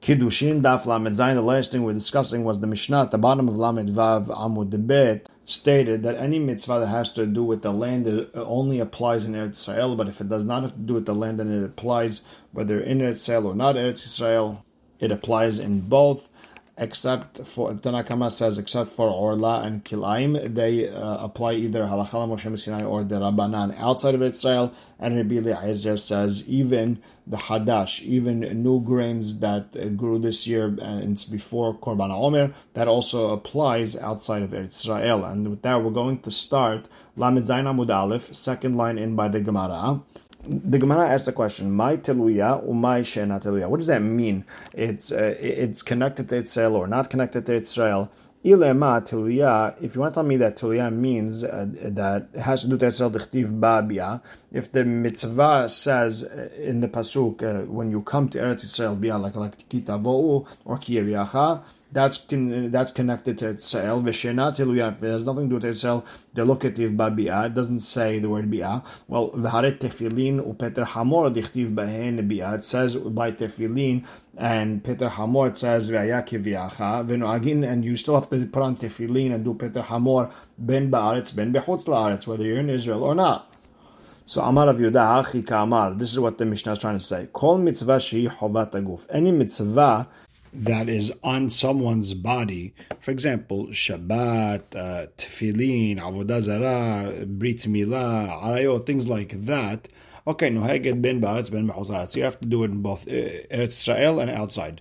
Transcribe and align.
Kiddushin 0.00 0.62
Daf 0.62 0.86
Lamed 0.86 1.14
Zayin. 1.14 1.34
The 1.34 1.42
last 1.42 1.72
thing 1.72 1.82
we're 1.82 1.92
discussing 1.92 2.42
was 2.42 2.60
the 2.60 2.66
Mishnah 2.66 3.02
at 3.02 3.10
the 3.10 3.18
bottom 3.18 3.48
of 3.48 3.56
Lamed 3.56 3.90
Vav 3.90 4.28
Amud 4.28 4.86
Bet 4.86 5.28
stated 5.44 6.02
that 6.04 6.16
any 6.16 6.38
mitzvah 6.38 6.80
that 6.80 6.86
has 6.86 7.12
to 7.12 7.26
do 7.26 7.44
with 7.44 7.60
the 7.60 7.70
land 7.70 8.08
only 8.34 8.80
applies 8.80 9.26
in 9.26 9.34
Eretz 9.34 9.68
Israel, 9.68 9.96
but 9.96 10.08
if 10.08 10.22
it 10.22 10.30
does 10.30 10.46
not 10.46 10.62
have 10.62 10.72
to 10.72 10.78
do 10.78 10.94
with 10.94 11.04
the 11.04 11.14
land, 11.14 11.38
then 11.38 11.52
it 11.52 11.62
applies 11.62 12.22
whether 12.52 12.80
in 12.80 13.00
Eretz 13.00 13.28
Israel 13.28 13.48
or 13.48 13.54
not 13.54 13.76
Eretz 13.76 14.06
Israel. 14.06 14.64
It 15.00 15.12
applies 15.12 15.58
in 15.58 15.82
both 15.82 16.29
except 16.76 17.38
for 17.46 17.72
Tanakama 17.72 18.30
says 18.32 18.58
except 18.58 18.90
for 18.90 19.08
Orla 19.08 19.62
and 19.62 19.84
Kilaim, 19.84 20.54
they 20.54 20.88
uh, 20.88 21.24
apply 21.24 21.54
either 21.54 21.84
Halakha 21.84 22.26
Moshe 22.28 22.58
Sinai 22.58 22.84
or 22.84 23.04
the 23.04 23.16
Rabbanan 23.16 23.74
outside 23.78 24.14
of 24.14 24.22
Israel. 24.22 24.72
And 24.98 25.16
Rabbi 25.16 25.36
Eliezer 25.36 25.96
says 25.96 26.44
even 26.46 27.02
the 27.26 27.36
Hadash, 27.36 28.02
even 28.02 28.40
new 28.62 28.80
grains 28.80 29.38
that 29.38 29.96
grew 29.96 30.18
this 30.18 30.46
year 30.46 30.66
and 30.80 31.12
it's 31.12 31.24
before 31.24 31.74
Korban 31.74 32.10
Omer, 32.10 32.52
that 32.74 32.88
also 32.88 33.30
applies 33.30 33.96
outside 33.96 34.42
of 34.42 34.54
Israel. 34.54 35.24
And 35.24 35.48
with 35.48 35.62
that, 35.62 35.82
we're 35.82 35.90
going 35.90 36.20
to 36.20 36.30
start 36.30 36.88
Lamed 37.16 37.44
Zayin 37.44 37.66
Amud 37.66 37.94
Aleph, 37.94 38.34
second 38.34 38.74
line 38.74 38.98
in 38.98 39.16
by 39.16 39.28
the 39.28 39.40
Gemara 39.40 40.02
the 40.46 40.78
Gemara 40.78 41.08
asks 41.08 41.26
the 41.26 41.32
question, 41.32 41.70
"My 41.70 41.96
teluya 41.96 42.64
umay 42.66 43.02
shena 43.02 43.42
teluya." 43.42 43.68
What 43.68 43.78
does 43.78 43.88
that 43.88 44.02
mean? 44.02 44.44
It's 44.72 45.12
uh, 45.12 45.36
it's 45.38 45.82
connected 45.82 46.28
to 46.30 46.36
Israel 46.38 46.76
or 46.76 46.86
not 46.86 47.10
connected 47.10 47.46
to 47.46 47.54
Israel. 47.54 48.10
Ilema 48.44 49.06
teluya. 49.06 49.76
If 49.82 49.94
you 49.94 50.00
want 50.00 50.14
to 50.14 50.20
tell 50.20 50.24
me 50.24 50.36
that 50.38 50.56
teluya 50.56 50.92
means 50.92 51.44
uh, 51.44 51.66
that 51.84 52.28
it 52.32 52.40
has 52.40 52.62
to 52.62 52.68
do 52.68 52.74
with 52.76 52.84
Israel 52.84 53.10
dichtiv 53.10 53.60
babia, 53.60 54.22
if 54.50 54.72
the 54.72 54.84
mitzvah 54.84 55.68
says 55.68 56.24
uh, 56.24 56.48
in 56.58 56.80
the 56.80 56.88
pasuk 56.88 57.42
uh, 57.42 57.66
when 57.66 57.90
you 57.90 58.00
come 58.00 58.28
to 58.30 58.38
Eretz 58.38 58.64
Israel 58.64 58.96
bia 58.96 59.18
like 59.18 59.36
like 59.36 59.68
kitavo 59.68 60.46
or 60.64 60.78
kiyeriacha 60.78 61.62
that's 61.92 62.18
con- 62.18 62.70
that's 62.70 62.92
connected 62.92 63.38
to 63.38 63.48
Israel. 63.48 64.00
V'shena. 64.02 64.52
It 64.52 65.04
has 65.04 65.24
nothing 65.24 65.44
to 65.44 65.48
do 65.48 65.54
with 65.56 65.64
Israel. 65.64 66.04
locative 66.34 66.92
babia. 66.92 67.46
It 67.46 67.54
doesn't 67.54 67.80
say 67.80 68.18
the 68.18 68.28
word 68.28 68.50
bia. 68.50 68.82
Well, 69.08 69.30
v'haret 69.30 69.78
tefillin 69.78 70.40
upeter 70.40 70.84
hamor 70.86 71.30
dichtiv 71.30 71.74
behen 71.74 72.26
bia. 72.28 72.54
It 72.54 72.64
says 72.64 72.96
by 72.96 73.32
tefillin 73.32 74.04
and 74.36 74.82
Peter 74.84 75.08
Hamor 75.08 75.48
it 75.48 75.56
says 75.58 75.90
v'ayaki 75.90 76.42
v'yacha 76.42 77.06
v'noagin 77.06 77.68
and 77.68 77.84
you 77.84 77.96
still 77.96 78.14
have 78.14 78.30
to 78.30 78.46
put 78.46 78.62
on 78.62 78.76
tefillin 78.76 79.34
and 79.34 79.44
do 79.44 79.54
Peter 79.54 79.82
Hamor 79.82 80.30
ben 80.56 80.90
ba'aretz 80.90 81.34
ben 81.34 81.52
bechutz 81.52 81.86
la'aretz 81.86 82.26
whether 82.26 82.44
you're 82.44 82.58
in 82.58 82.70
Israel 82.70 83.02
or 83.02 83.14
not. 83.14 83.50
So 84.24 84.42
Amar 84.42 84.68
Yehuda 84.68 85.52
Amar. 85.60 85.94
This 85.94 86.12
is 86.12 86.20
what 86.20 86.38
the 86.38 86.46
Mishnah 86.46 86.72
is 86.72 86.78
trying 86.78 86.98
to 86.98 87.04
say. 87.04 87.28
Kol 87.32 87.58
mitzvah 87.58 87.96
shehi 87.96 88.28
chovat 88.28 88.70
aguf. 88.70 89.04
Any 89.10 89.32
mitzvah 89.32 90.06
that 90.52 90.88
is 90.88 91.12
on 91.22 91.50
someone's 91.50 92.14
body. 92.14 92.74
For 93.00 93.10
example, 93.10 93.68
Shabbat, 93.68 94.74
uh, 94.74 95.06
Tefillin, 95.16 95.98
Avodah 95.98 96.42
Zarah, 96.42 97.26
Brit 97.26 97.60
Milah, 97.60 98.42
Arayot, 98.42 98.86
things 98.86 99.08
like 99.08 99.44
that. 99.46 99.88
Okay, 100.26 100.50
Nuheged 100.50 101.00
ben 101.00 101.20
Ba'aretz 101.20 101.50
ben 101.50 102.06
So 102.06 102.18
you 102.18 102.24
have 102.24 102.40
to 102.40 102.46
do 102.46 102.64
it 102.64 102.70
in 102.70 102.82
both 102.82 103.08
uh, 103.08 103.12
Israel 103.50 104.20
and 104.20 104.30
outside. 104.30 104.80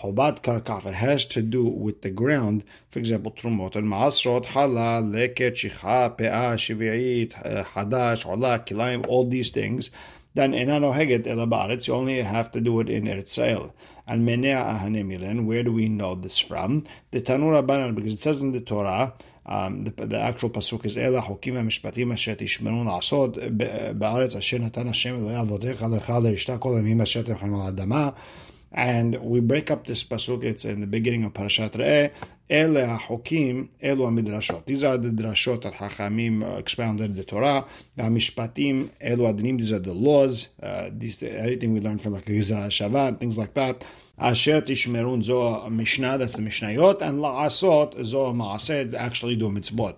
Chobat 0.00 0.42
karkaf, 0.42 0.86
it 0.86 0.94
has 0.94 1.26
to 1.26 1.42
do 1.42 1.64
with 1.64 2.02
the 2.02 2.10
ground. 2.10 2.64
For 2.90 2.98
example, 2.98 3.32
Trumot 3.32 3.76
and 3.76 3.86
Maasrot, 3.86 4.46
Hala, 4.46 5.02
Leket, 5.02 5.54
Shicha, 5.54 6.16
Pe'ah, 6.16 6.54
Shivi'it, 6.56 7.34
uh, 7.44 7.64
Hadash, 7.64 8.24
Ola, 8.24 8.60
Kilaim, 8.60 9.06
all 9.06 9.28
these 9.28 9.50
things. 9.50 9.90
Then 10.34 10.52
Enano 10.52 10.94
Heget 10.94 11.24
Elabaretz, 11.24 11.88
you 11.88 11.94
only 11.94 12.22
have 12.22 12.50
to 12.52 12.60
do 12.60 12.80
it 12.80 12.88
in 12.88 13.06
Israel 13.06 13.74
and 14.10 14.26
menea. 14.26 15.44
Where 15.46 15.62
do 15.62 15.72
we 15.72 15.88
know 15.88 16.16
this 16.16 16.38
from? 16.38 16.84
The 17.12 17.20
Tanur 17.20 17.62
Rabbanan, 17.62 17.94
because 17.94 18.12
it 18.14 18.20
says 18.20 18.42
in 18.42 18.50
the 18.50 18.60
Torah, 18.60 19.14
um, 19.46 19.84
the, 19.84 19.90
the, 20.06 20.18
actual 20.18 20.50
pasuk 20.50 20.84
is 20.84 20.98
Ela 20.98 21.22
Hokim 21.22 21.54
Mishpatim 21.54 22.12
Asher 22.12 22.34
Tishmerun 22.34 22.86
Asod 22.86 23.56
Ba'aretz 23.96 24.36
Asher 24.36 24.58
Natan 24.58 24.88
Hashem 24.88 25.16
Elohe 25.16 25.46
Avodecha 25.46 25.88
Lecha 25.88 26.20
Leishta 26.20 26.60
Kol 26.60 26.74
Emim 26.74 27.00
Asher 27.00 27.22
Temchem 27.22 27.74
Adama 27.74 28.14
and 28.72 29.20
we 29.22 29.40
break 29.40 29.70
up 29.70 29.86
this 29.86 30.04
pasuk. 30.04 30.44
It's 30.44 30.64
in 30.64 30.80
the 30.80 30.86
beginning 30.86 31.24
of 31.24 31.32
Parashat 31.32 31.72
Re'eh. 31.72 32.10
Ele 32.48 32.86
hachokim, 32.86 33.68
elu 33.82 34.10
midrashot. 34.10 34.64
These 34.64 34.82
are 34.82 34.98
the 34.98 35.10
drashot 35.10 35.62
that 35.62 35.74
Hachamim 35.74 36.58
expounded 36.58 37.14
the 37.14 37.24
Torah. 37.24 37.64
Mishpatim, 37.96 38.90
elu 39.00 39.32
adinim. 39.32 39.58
These 39.58 39.72
are 39.72 39.78
the 39.78 39.94
laws. 39.94 40.48
Uh, 40.60 40.90
these 40.92 41.22
everything 41.22 41.72
we 41.72 41.80
learn 41.80 41.98
from 41.98 42.14
like 42.14 42.26
Gizra 42.26 42.66
Shavat, 42.66 43.20
things 43.20 43.38
like 43.38 43.54
that. 43.54 43.84
Asher 44.18 44.60
tishmerun 44.60 45.24
zo 45.24 45.66
Mishnah, 45.70 46.18
that's 46.18 46.34
the 46.34 46.42
Mishnayot, 46.42 47.00
and 47.00 47.20
la'asot 47.20 48.04
zo 48.04 48.34
ma'aseh, 48.34 48.92
actually 48.92 49.34
do 49.34 49.48
mitzvot. 49.48 49.96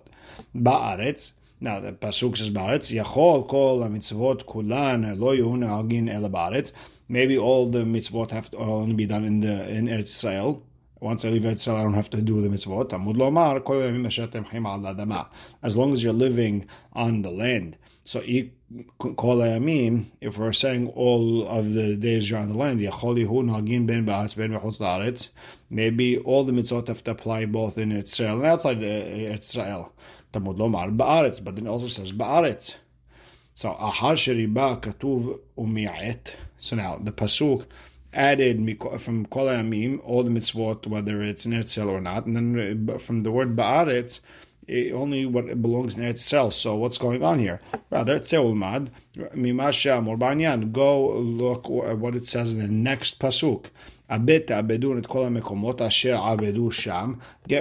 Ba'aretz, 0.55 1.33
now 1.59 1.81
the 1.81 1.91
pasuk 1.91 2.37
says 2.37 2.49
ba'aretz, 2.49 2.89
yachol 2.95 3.45
kol 3.45 3.81
mitzvot 3.81 4.45
kulan 4.45 5.19
lo 5.19 5.35
yuhu 5.35 5.61
agin 5.67 6.07
el 6.07 6.29
ba'aretz. 6.29 6.71
Maybe 7.07 7.37
all 7.37 7.69
the 7.69 7.83
mitzvot 7.83 8.31
have 8.31 8.49
to 8.51 8.57
only 8.57 8.95
be 8.95 9.05
done 9.05 9.25
in 9.25 9.41
the 9.41 9.69
in 9.69 9.87
Eretz 9.87 10.15
Israel. 10.15 10.63
Once 10.99 11.25
I 11.25 11.29
leave 11.29 11.43
Eretz 11.43 11.55
Israel, 11.55 11.77
I 11.77 11.83
don't 11.83 11.93
have 11.93 12.09
to 12.11 12.21
do 12.21 12.41
the 12.41 12.49
mitzvot. 12.49 12.93
As 15.61 15.75
long 15.75 15.93
as 15.93 16.03
you're 16.03 16.13
living 16.13 16.65
on 16.93 17.21
the 17.21 17.31
land. 17.31 17.77
So 18.05 18.21
if 18.25 18.49
we're 20.37 20.53
saying 20.53 20.87
all 20.89 21.47
of 21.47 21.73
the 21.73 21.95
days 21.95 22.29
you're 22.29 22.39
on 22.39 22.49
the 22.49 22.57
land, 22.57 22.79
maybe 25.69 26.17
all 26.17 26.43
the 26.43 26.51
mitzvot 26.51 26.87
have 26.87 27.03
to 27.03 27.11
apply 27.11 27.45
both 27.45 27.77
in 27.77 27.91
Israel 27.91 28.37
and 28.37 28.45
outside 28.45 28.83
uh, 28.83 28.87
Israel. 28.87 29.93
But 30.31 30.45
then 30.45 31.67
also 31.67 31.87
says. 31.87 32.11
So 33.55 33.69
ahar 33.69 34.15
sheriba 34.15 34.81
katuv 34.81 35.39
umi'et. 35.57 36.33
So 36.59 36.75
now 36.75 36.97
the 37.03 37.11
pasuk 37.11 37.65
added 38.13 38.57
from 38.99 39.25
kol 39.27 39.45
amim 39.47 39.99
all 40.03 40.23
the 40.23 40.29
mitzvot, 40.29 40.87
whether 40.87 41.21
it's 41.21 41.45
in 41.45 41.51
Eretz 41.51 41.77
or 41.85 42.01
not, 42.01 42.25
and 42.25 42.35
then 42.35 42.97
from 42.99 43.21
the 43.21 43.31
word 43.31 43.55
ba'aretz, 43.55 44.19
only 44.93 45.25
what 45.25 45.61
belongs 45.61 45.97
in 45.97 46.03
Eretz 46.03 46.53
So 46.53 46.75
what's 46.75 46.97
going 46.97 47.23
on 47.23 47.39
here? 47.39 47.59
Rather, 47.89 48.19
tzeulmad 48.19 48.89
mimasha 49.35 50.01
morbanyan. 50.01 50.71
Go 50.71 51.17
look 51.17 51.67
what 51.67 52.15
it 52.15 52.25
says 52.27 52.51
in 52.51 52.59
the 52.59 52.67
next 52.67 53.19
pasuk. 53.19 53.65
Get 54.13 54.47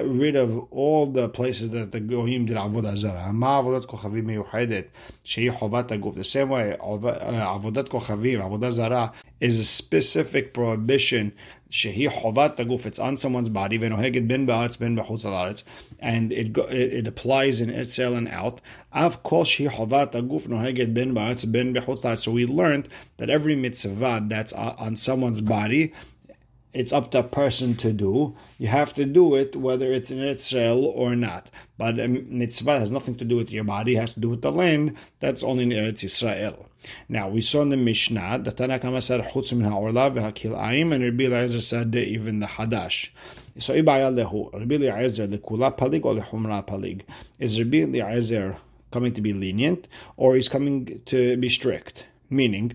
rid 0.05 0.37
of 0.37 0.59
all 0.71 1.07
the 1.07 1.29
places 1.31 1.71
that 1.71 1.93
the 1.93 2.01
goyim 2.01 2.45
did 2.45 2.57
avodah 2.57 2.95
zara. 2.95 3.33
Ma 3.33 3.63
avodat 3.63 3.87
kochavim 3.87 4.25
miyuchedet 4.25 4.89
shehi 5.25 5.51
chovat 5.51 5.89
aguf. 5.89 6.15
The 6.15 6.25
same 6.25 6.51
way, 6.51 6.73
uh, 6.73 6.77
avodat 6.79 7.89
kochavim, 7.89 8.43
avodah 8.43 8.71
zara, 8.71 9.15
is 9.41 9.59
a 9.59 9.65
specific 9.65 10.53
prohibition. 10.53 11.33
Shehi 11.71 12.11
chovat 12.11 12.57
aguf. 12.57 12.85
It's 12.85 12.99
on 12.99 13.17
someone's 13.17 13.49
body. 13.49 13.79
Venoheged 13.79 14.29
ben 14.29 14.47
ba'aretz 14.47 14.79
ben 14.79 14.95
b'chutz 14.95 15.25
alaretz, 15.25 15.63
and 16.01 16.33
it 16.33 16.55
it 16.71 17.07
applies 17.07 17.63
in 17.63 17.71
Itzel 17.71 18.15
and 18.15 18.29
out. 18.29 18.61
Av 18.93 19.23
kol 19.23 19.45
shehi 19.45 19.71
chovat 19.71 20.13
aguf 20.13 20.49
noheged 20.49 20.93
ben 20.93 21.15
ba'aretz 21.15 21.51
ben 21.51 21.73
b'chutz 21.73 22.03
alaretz. 22.03 22.19
So 22.19 22.33
we 22.33 22.45
learned 22.45 22.91
that 23.17 23.31
every 23.31 23.57
mitzvah 23.57 24.27
that's 24.29 24.53
on 24.53 24.97
someone's 24.97 25.41
body 25.41 25.95
it's 26.73 26.93
up 26.93 27.11
to 27.11 27.19
a 27.21 27.23
person 27.23 27.75
to 27.77 27.93
do. 27.93 28.35
You 28.59 28.69
have 28.69 28.95
to 28.95 29.05
do 29.05 29.35
it 29.35 29.57
whether 29.57 29.93
it's 29.93 30.11
in 30.11 30.21
Israel 30.23 30.85
or 30.85 31.15
not. 31.15 31.51
But 31.77 31.99
a 31.99 32.09
mitzvah 32.09 32.79
has 32.79 32.91
nothing 32.91 33.17
to 33.17 33.25
do 33.25 33.37
with 33.37 33.51
your 33.51 33.65
body, 33.65 33.97
it 33.97 34.01
has 34.01 34.15
to 34.15 34.21
do 34.21 34.31
with 34.31 34.43
the 34.43 34.53
land. 34.53 34.97
That's 35.21 35.43
only 35.43 35.65
in 35.65 35.71
Eretz 35.71 36.05
Israel. 36.05 36.69
Now, 37.09 37.29
we 37.29 37.41
saw 37.41 37.63
in 37.63 37.69
the 37.69 37.77
Mishnah 37.77 38.41
that 38.43 38.57
Tanakama 38.57 39.03
said, 39.03 39.21
Chutz 39.21 39.53
min 39.53 39.71
ha'orla 39.71 40.11
ayim, 40.13 40.93
and 40.93 41.05
Rabbi 41.05 41.25
Eliezer 41.25 41.61
said 41.61 41.95
even 41.95 42.41
the 42.41 42.47
Hadash. 42.47 43.11
So, 43.59 43.75
Ibaya 43.75 44.13
lehu, 44.13 44.53
Rabbi 44.53 44.75
Eliezer, 44.75 45.29
lekula 45.29 45.77
palig 45.77 46.05
or 46.05 46.15
lechumra 46.15 46.67
palig? 46.67 47.03
Is 47.39 47.59
Rabbi 47.59 47.83
Eliezer 47.83 48.57
coming 48.91 49.13
to 49.15 49.21
be 49.21 49.33
lenient, 49.33 49.87
or 50.17 50.37
is 50.37 50.49
coming 50.49 51.01
to 51.07 51.37
be 51.37 51.49
strict? 51.49 52.07
Meaning, 52.31 52.73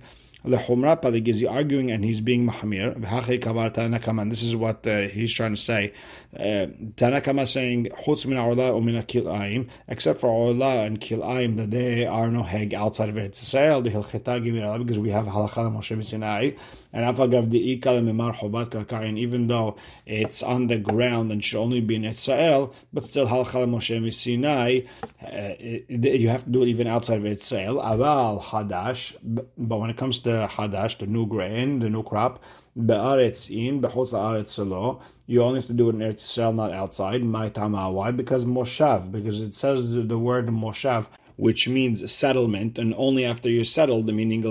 the 0.50 0.58
Humra 0.58 1.02
Palig 1.02 1.28
is 1.28 1.44
arguing 1.44 1.92
and 1.92 2.04
he's 2.04 2.22
being 2.22 2.48
Mahamir. 2.48 4.30
This 4.30 4.44
is 4.44 4.56
what 4.56 4.88
uh, 4.88 5.02
he's 5.02 5.34
trying 5.34 5.56
to 5.56 5.62
say. 5.62 5.94
Uh, 6.36 6.68
Tanakama 6.96 7.48
saying 7.48 7.90
Chutz 8.06 8.26
min 8.26 8.38
Orla 8.38 8.72
umina 8.72 9.04
Kilayim, 9.04 9.70
except 9.88 10.22
for 10.22 10.28
Orla 10.30 10.84
and 10.84 11.00
Kilayim, 11.00 11.56
that 11.58 11.72
they 11.72 12.06
are 12.06 12.30
no 12.30 12.44
heg 12.44 12.74
outside 12.74 13.10
of 13.10 13.16
Eretz 13.16 13.42
Israel, 13.42 13.82
the 13.82 13.90
Hilcheta 13.90 14.78
because 14.78 15.00
we 15.00 15.10
have 15.10 15.26
Halacha 15.26 15.72
Moshe 15.72 16.06
Sinai, 16.06 16.52
and 16.94 17.04
even 19.20 19.48
though 19.48 19.78
it's 20.06 20.42
on 20.44 20.68
the 20.68 20.78
ground 20.78 21.32
and 21.32 21.44
should 21.44 21.60
only 21.60 21.82
be 21.82 21.96
in 21.96 22.06
Israel, 22.06 22.74
but 22.94 23.04
still 23.06 23.28
Halacha 23.28 23.68
Moshe 23.68 24.14
Sinai, 24.14 24.82
you 25.90 26.30
have 26.30 26.46
to 26.46 26.50
do 26.50 26.64
it 26.64 26.68
even 26.70 26.88
outside 26.88 27.18
of 27.20 27.26
Israel. 27.26 27.76
Aval 27.76 28.42
Hadash, 28.42 29.16
but 29.58 29.78
when 29.78 29.90
it 29.90 29.98
comes 29.98 30.20
to 30.20 30.48
Hadash, 30.52 30.98
the 30.98 31.08
new 31.08 31.26
grain, 31.26 31.80
the 31.80 31.90
new 31.90 32.04
crop, 32.04 32.44
Be'aretz 32.78 33.50
in, 33.50 33.82
bechutz 33.82 34.12
la'aretz. 34.14 35.02
You 35.26 35.42
only 35.42 35.60
have 35.60 35.66
to 35.66 35.74
do 35.74 35.90
it 35.90 35.96
in 35.96 36.02
Eretz 36.02 36.22
Yisrael, 36.22 36.54
not 36.56 36.72
outside. 36.72 37.24
My 37.24 37.50
tama. 37.50 37.92
Why? 37.92 38.12
Because 38.12 38.46
moshav. 38.46 39.12
Because 39.12 39.42
it 39.42 39.56
says 39.56 39.94
the 39.94 40.18
word 40.18 40.48
moshav, 40.48 41.08
which 41.38 41.70
means 41.70 42.12
settlement, 42.12 42.78
and 42.78 42.94
only 42.98 43.24
after 43.24 43.50
you're 43.50 43.64
settled, 43.64 44.08
meaning 44.14 44.42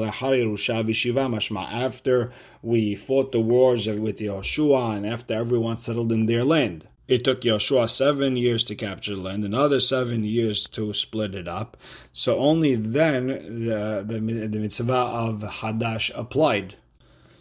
after 1.73 2.33
we 2.63 2.95
fought 2.95 3.33
the 3.33 3.41
wars 3.41 3.89
with 3.89 4.19
Yoshua 4.19 4.97
and 4.97 5.07
after 5.07 5.35
everyone 5.35 5.77
settled 5.77 6.13
in 6.13 6.27
their 6.27 6.45
land. 6.45 6.87
It 7.09 7.25
took 7.25 7.43
Yoshua 7.43 7.91
seven 7.91 8.37
years 8.37 8.65
to 8.65 8.75
capture 8.75 9.15
the 9.15 9.21
land, 9.21 9.45
another 9.45 9.79
seven 9.81 10.25
years 10.25 10.67
to 10.69 10.93
split 10.93 11.35
it 11.35 11.47
up. 11.47 11.77
So 12.13 12.39
only 12.39 12.75
then 12.75 13.27
the, 13.67 14.05
the, 14.07 14.21
the 14.21 14.59
mitzvah 14.59 14.93
of 14.93 15.43
Hadash 15.43 16.11
applied. 16.15 16.77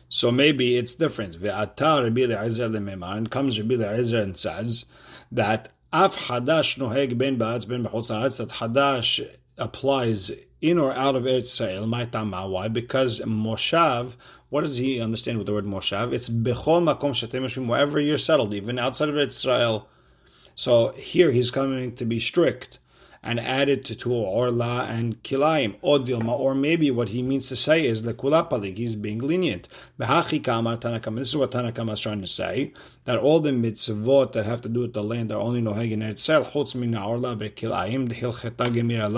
So 0.08 0.32
maybe 0.32 0.78
it's 0.78 0.94
different. 0.94 1.38
And 1.44 3.32
comes 3.32 3.60
Rabbi 3.60 3.74
Eliezer 3.74 4.22
and 4.22 4.38
says 4.38 4.86
that 5.32 5.70
Af 5.98 6.18
Hadash 6.28 6.78
noheg 6.78 7.18
ben 7.18 7.38
ba'atz 7.38 7.66
ben 7.66 7.86
b'chutz 7.86 8.36
that 8.36 8.50
Hadash 8.50 9.26
applies 9.58 10.30
in 10.60 10.78
or 10.78 10.92
out 10.92 11.16
of 11.16 11.24
Eretz 11.24 11.62
Israel. 11.62 11.88
Why? 12.50 12.68
Because 12.68 13.22
Moshav 13.22 14.16
what 14.50 14.66
does 14.66 14.76
he 14.76 15.00
understand 15.00 15.38
with 15.38 15.48
the 15.48 15.54
word 15.54 15.66
Moshav? 15.66 16.12
It's 16.12 16.28
Bechol 16.28 16.84
Makom 16.84 17.12
Shatem 17.12 17.68
wherever 17.68 17.98
you're 17.98 18.18
settled, 18.18 18.54
even 18.54 18.78
outside 18.78 19.08
of 19.08 19.18
Israel. 19.18 19.88
So 20.54 20.90
here 20.98 21.32
he's 21.32 21.50
coming 21.50 21.96
to 21.96 22.04
be 22.04 22.20
strict 22.20 22.80
and 23.26 23.40
added 23.40 23.84
to, 23.84 24.14
Orla 24.14 24.86
and 24.88 25.22
Kilaim, 25.24 25.76
or 25.82 26.54
maybe 26.54 26.92
what 26.92 27.10
he 27.10 27.24
means 27.24 27.48
to 27.50 27.58
say 27.58 27.84
is 27.86 28.04
the 28.04 28.14
Kulapalik, 28.14 28.78
he's 28.78 28.94
being 28.94 29.18
lenient. 29.18 29.68
This 29.98 30.08
is 30.08 31.36
what 31.36 31.52
Tanakama 31.52 31.94
is 31.94 32.00
trying 32.00 32.22
to 32.22 32.28
say, 32.28 32.72
that 33.06 33.18
all 33.18 33.40
the 33.40 33.50
mitzvot 33.50 34.34
that 34.34 34.46
have 34.46 34.62
to 34.62 34.70
do 34.70 34.82
with 34.82 34.94
the 34.94 35.04
land 35.04 35.32
are 35.32 35.42
only 35.42 35.60
noheg 35.60 35.92
in 35.92 36.02
Eretzel, 36.02 36.52
chutz 36.52 36.76
min 36.76 36.96
Orla 36.96 37.36
ve'Kilaim, 37.36 38.10
the 38.10 38.16
Hilcheta 38.16 38.72
Gemir 38.72 39.10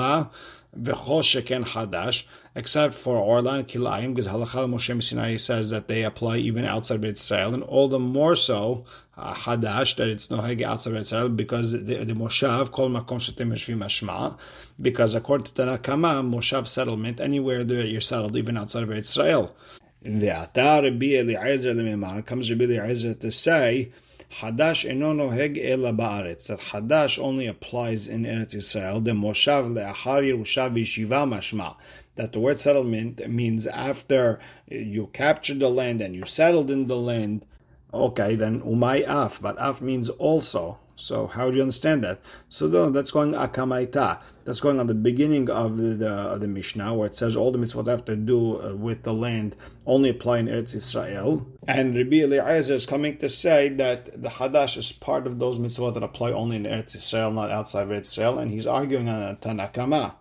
v'chol 0.82 1.66
hadash, 1.66 2.24
except 2.56 2.94
for 2.94 3.18
Orlan 3.18 3.66
Kilayim, 3.66 4.14
because 4.14 4.32
Halachal 4.32 4.70
Moshe 4.70 5.04
Sinai 5.04 5.38
says 5.38 5.70
that 5.70 5.88
they 5.88 6.04
apply 6.04 6.38
even 6.38 6.66
outside 6.66 6.96
of 6.96 7.06
Israel, 7.06 7.54
and 7.54 7.64
all 7.64 7.88
the 7.88 8.00
more 8.00 8.36
so 8.36 8.86
uh, 9.18 9.34
hadash 9.34 9.96
that 9.98 10.08
it's 10.08 10.28
noheg 10.28 10.62
outside 10.62 10.94
of 10.94 10.98
Israel 10.98 11.30
because 11.30 11.72
the, 11.72 11.80
the 11.80 12.14
Moshav 12.14 12.72
kol 12.72 12.90
makom 12.90 13.20
shetem 13.20 14.38
because 14.80 15.14
according 15.14 15.46
to 15.46 15.54
Tanakama, 15.54 16.28
Moshav 16.30 16.68
settlement 16.68 17.20
anywhere 17.20 17.64
there 17.64 17.86
you're 17.86 18.02
settled 18.02 18.36
even 18.36 18.58
outside 18.58 18.84
of 18.84 18.92
Israel. 18.92 19.56
The 20.04 20.50
Rabbi 20.56 21.18
Eliezer 21.18 22.22
comes 22.22 22.52
Rabbi 22.52 22.64
Eliezer 22.64 23.16
to 23.16 23.32
say 23.32 23.92
Hadash 24.32 24.86
ela 24.86 25.94
ba'aretz. 25.94 26.48
That 26.48 26.60
Hadash 26.60 27.18
only 27.18 27.48
applies 27.48 28.08
in 28.08 28.24
Eretz 28.24 28.54
Yisrael. 28.54 29.04
The 29.04 29.12
Moshav 29.12 29.72
le'achar 29.74 30.22
Yerusha 30.22 30.72
v'yeshiva 30.72 31.28
mashma. 31.28 31.76
That 32.16 32.34
the 32.34 32.40
word 32.40 32.60
settlement 32.60 33.28
means 33.30 33.68
after 33.68 34.40
you 34.68 35.08
captured 35.14 35.60
the 35.60 35.70
land 35.70 36.02
and 36.02 36.16
you 36.16 36.26
settled 36.26 36.70
in 36.72 36.88
the 36.88 36.98
land. 36.98 37.46
Okay, 37.94 38.36
then 38.36 38.62
umay 38.62 39.04
af, 39.04 39.40
but 39.42 39.56
af 39.60 39.82
means 39.82 40.10
also. 40.10 40.78
So 40.98 41.28
how 41.28 41.50
do 41.50 41.56
you 41.56 41.62
understand 41.62 42.04
that? 42.04 42.20
So 42.50 42.90
that's 42.90 43.12
going 43.12 43.34
akamaita. 43.34 44.20
That's 44.46 44.60
going 44.60 44.80
on 44.80 44.88
the 44.88 44.96
beginning 44.96 45.50
of 45.50 45.78
the, 45.78 46.08
of 46.08 46.42
the 46.42 46.48
Mishnah 46.48 46.94
where 46.96 47.08
it 47.08 47.16
says 47.16 47.36
all 47.36 47.52
the 47.52 47.60
mitzvot 47.60 47.88
have 47.88 48.06
to 48.06 48.16
do 48.16 48.62
uh, 48.62 48.76
with 48.76 49.04
the 49.04 49.14
land 49.14 49.56
only 49.86 50.10
apply 50.10 50.40
in 50.40 50.48
Eretz 50.48 50.74
Israel. 50.74 51.48
And 51.68 51.96
Rabbi 51.96 52.18
Eliezer 52.18 52.74
is 52.74 52.86
coming 52.86 53.18
to 53.18 53.30
say 53.30 53.70
that 53.70 54.22
the 54.22 54.30
Hadash 54.30 54.78
is 54.78 54.92
part 54.92 55.28
of 55.28 55.38
those 55.38 55.60
mitzvot 55.60 55.94
that 55.94 56.04
apply 56.04 56.32
only 56.32 56.56
in 56.56 56.64
Eretz 56.64 56.96
Israel, 56.96 57.32
not 57.32 57.52
outside 57.52 57.84
of 57.84 57.90
Eretz 57.90 58.04
Israel. 58.04 58.40
And 58.40 58.50
he's 58.50 58.66
arguing 58.66 59.08
on 59.08 59.22
a 59.22 59.36
Tanakama. 59.36 60.16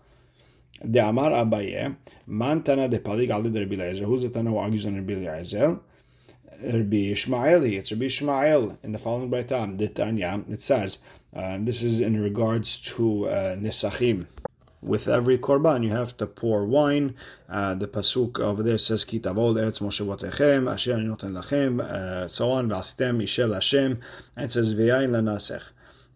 De 0.89 0.99
Amar 0.99 1.31
Abaye, 1.31 1.97
Man 2.27 2.63
Tana 2.63 2.87
de 2.87 2.99
Palig 2.99 3.31
Ali 3.31 3.49
de 3.49 3.61
Rabbi 3.61 3.77
Eliezer. 3.77 4.05
Who's 4.05 4.23
the 4.23 4.29
Tana 4.29 4.51
who 4.51 4.59
argues 4.59 4.85
on 4.85 4.95
Rabbi 4.95 5.15
Eliezer? 5.15 5.79
Rabbi 6.63 7.13
Ishmaeli. 7.13 7.79
It's 7.79 7.91
Rabbi 7.91 8.07
Ishmael 8.07 8.79
in 8.83 8.93
the 8.93 8.99
following 8.99 9.31
Braitam, 9.31 9.79
Ditanya. 9.79 10.51
It 10.51 10.63
says, 10.63 10.99
uh, 11.35 11.59
this 11.61 11.83
is 11.83 12.01
in 12.01 12.21
regards 12.21 12.79
to 12.79 13.29
uh, 13.29 13.57
Nisachim. 13.57 14.27
With 14.81 15.09
every 15.09 15.39
korban, 15.39 15.85
you 15.85 15.91
have 15.91 16.17
to 16.19 16.27
pour 16.27 16.65
wine. 16.65 17.15
Uh, 17.49 17.75
the 17.75 17.89
pasuk 17.89 18.39
over 18.39 18.63
there 18.63 18.79
says, 18.79 19.05
"Ki 19.05 19.19
tavol 19.19 19.55
eretz 19.55 19.81
moshevotechem, 19.81 20.73
asher 20.73 20.97
noten 20.97 21.33
lachem," 21.33 21.81
uh, 21.81 22.29
so 22.29 22.53
on. 22.53 22.69
V'asitem 22.69 23.23
ishel 23.23 23.53
Hashem, 23.53 24.01
and 24.37 24.45
it 24.45 24.53
says, 24.53 24.75
"V'yayin 24.75 25.11
lanasech." 25.11 25.63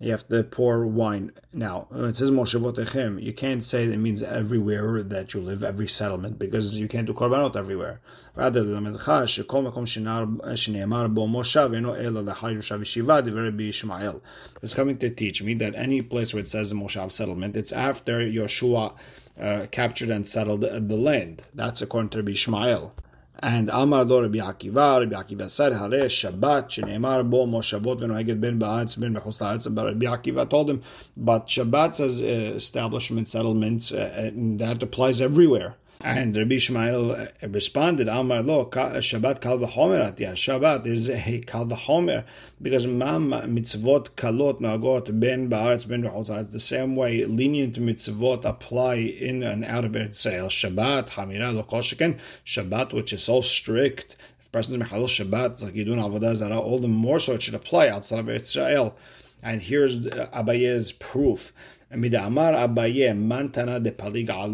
You 0.00 0.10
have 0.12 0.26
to 0.28 0.42
pour 0.42 0.86
wine. 0.86 1.30
Now, 1.52 1.86
it 1.92 2.16
says 2.16 2.30
Moshevotechem, 2.30 3.22
you 3.22 3.34
can't 3.34 3.62
say 3.62 3.84
that 3.84 3.92
it 3.92 3.98
means 3.98 4.22
everywhere 4.22 5.02
that 5.02 5.34
you 5.34 5.40
live, 5.42 5.62
every 5.62 5.88
settlement, 5.88 6.38
because 6.38 6.74
you 6.74 6.88
can't 6.88 7.06
do 7.06 7.12
korbanot 7.12 7.54
everywhere. 7.54 8.00
Rather, 8.34 8.64
the 8.64 8.72
Lamedcha, 8.72 9.44
Shekol 9.44 9.70
Makom 9.70 9.84
Shine'emar 9.84 11.12
Bo 11.12 11.26
Moshav, 11.26 11.76
Eno 11.76 11.92
Ela 11.92 12.22
Lechai 12.22 12.56
Yoshav 12.56 12.80
Yeshiva, 12.80 13.22
Diver 13.22 13.62
Ishmael. 13.62 14.22
It's 14.62 14.72
coming 14.72 14.96
to 14.98 15.10
teach 15.10 15.42
me 15.42 15.52
that 15.54 15.74
any 15.74 16.00
place 16.00 16.32
where 16.32 16.40
it 16.40 16.48
says 16.48 16.70
the 16.70 16.76
Moshav 16.76 17.12
settlement, 17.12 17.54
it's 17.54 17.72
after 17.72 18.20
Yoshua 18.20 18.96
uh, 19.38 19.66
captured 19.70 20.08
and 20.08 20.26
settled 20.26 20.62
the 20.62 20.96
land. 20.96 21.42
That's 21.54 21.82
according 21.82 22.10
to 22.10 22.18
Rabbi 22.18 22.30
Ishmael. 22.30 22.94
And 23.42 23.70
Amar 23.70 24.04
lo 24.04 24.20
Rabbi 24.20 24.38
Akiva, 24.38 25.00
Rabbi 25.00 25.14
Akiva 25.14 25.50
said, 25.50 25.72
Hare 25.72 26.08
Shabbat, 26.08 26.68
Shene'emar 26.68 27.28
bo 27.28 27.46
moshavot 27.46 27.98
v'noheget 27.98 28.38
ben 28.38 28.58
ba'atz 28.58 29.00
ben 29.00 29.14
b'chus 29.14 29.38
la'atz. 29.40 29.74
But 29.74 29.86
Rabbi 29.86 30.04
Akiva 30.04 30.48
told 30.48 30.68
him, 30.68 30.82
but 31.16 31.46
Shabbat 31.46 31.94
says 31.94 32.20
uh, 32.20 32.56
establishment, 32.56 33.28
settlements, 33.28 33.92
uh, 33.92 34.12
and 34.14 34.60
that 34.60 34.82
applies 34.82 35.22
everywhere. 35.22 35.76
And 36.02 36.34
Rabbi 36.34 36.54
Ishmael 36.54 37.12
uh, 37.12 37.26
responded, 37.48 38.08
Amar 38.08 38.42
lo, 38.42 38.62
uh, 38.62 38.94
Shabbat 38.94 39.42
kal 39.42 39.58
v'chomer 39.58 40.00
atiyah. 40.10 40.32
Shabbat 40.32 40.86
is 40.86 41.10
a 41.10 41.42
kal 41.46 41.66
v'chomer, 41.66 42.24
because 42.62 42.86
mam 42.86 43.32
mitzvot 43.32 44.10
kalot 44.10 44.62
nagot 44.62 45.20
ben 45.20 45.50
ba'aretz 45.50 45.86
ben 45.86 46.04
b'chutz 46.04 46.52
The 46.52 46.60
same 46.60 46.96
way 46.96 47.26
lenient 47.26 47.74
mitzvot 47.74 48.46
apply 48.46 48.94
in 48.94 49.42
and 49.42 49.62
out 49.62 49.84
of 49.84 49.94
Israel. 49.94 50.46
Shabbat, 50.46 51.10
hamira 51.10 51.54
lo 51.54 51.64
kol 51.64 51.80
Shabbat, 51.80 52.94
which 52.94 53.12
is 53.12 53.24
so 53.24 53.42
strict, 53.42 54.16
if 54.40 54.46
a 54.46 54.50
person 54.50 54.80
is 54.80 54.88
mechalel 54.88 55.04
Shabbat, 55.04 55.52
it's 55.52 55.62
like 55.62 55.74
you 55.74 55.84
do 55.84 55.92
an 55.92 55.98
avodah 55.98 56.56
all 56.56 56.78
the 56.78 56.88
more 56.88 57.20
so 57.20 57.34
it 57.34 57.42
should 57.42 57.54
apply 57.54 57.88
outside 57.88 58.20
of 58.20 58.30
Israel. 58.30 58.96
And 59.42 59.60
here's 59.60 60.06
uh, 60.06 60.28
Abaye's 60.32 60.92
proof 60.92 61.52
Amar 61.92 62.52
Abaye 62.52 63.12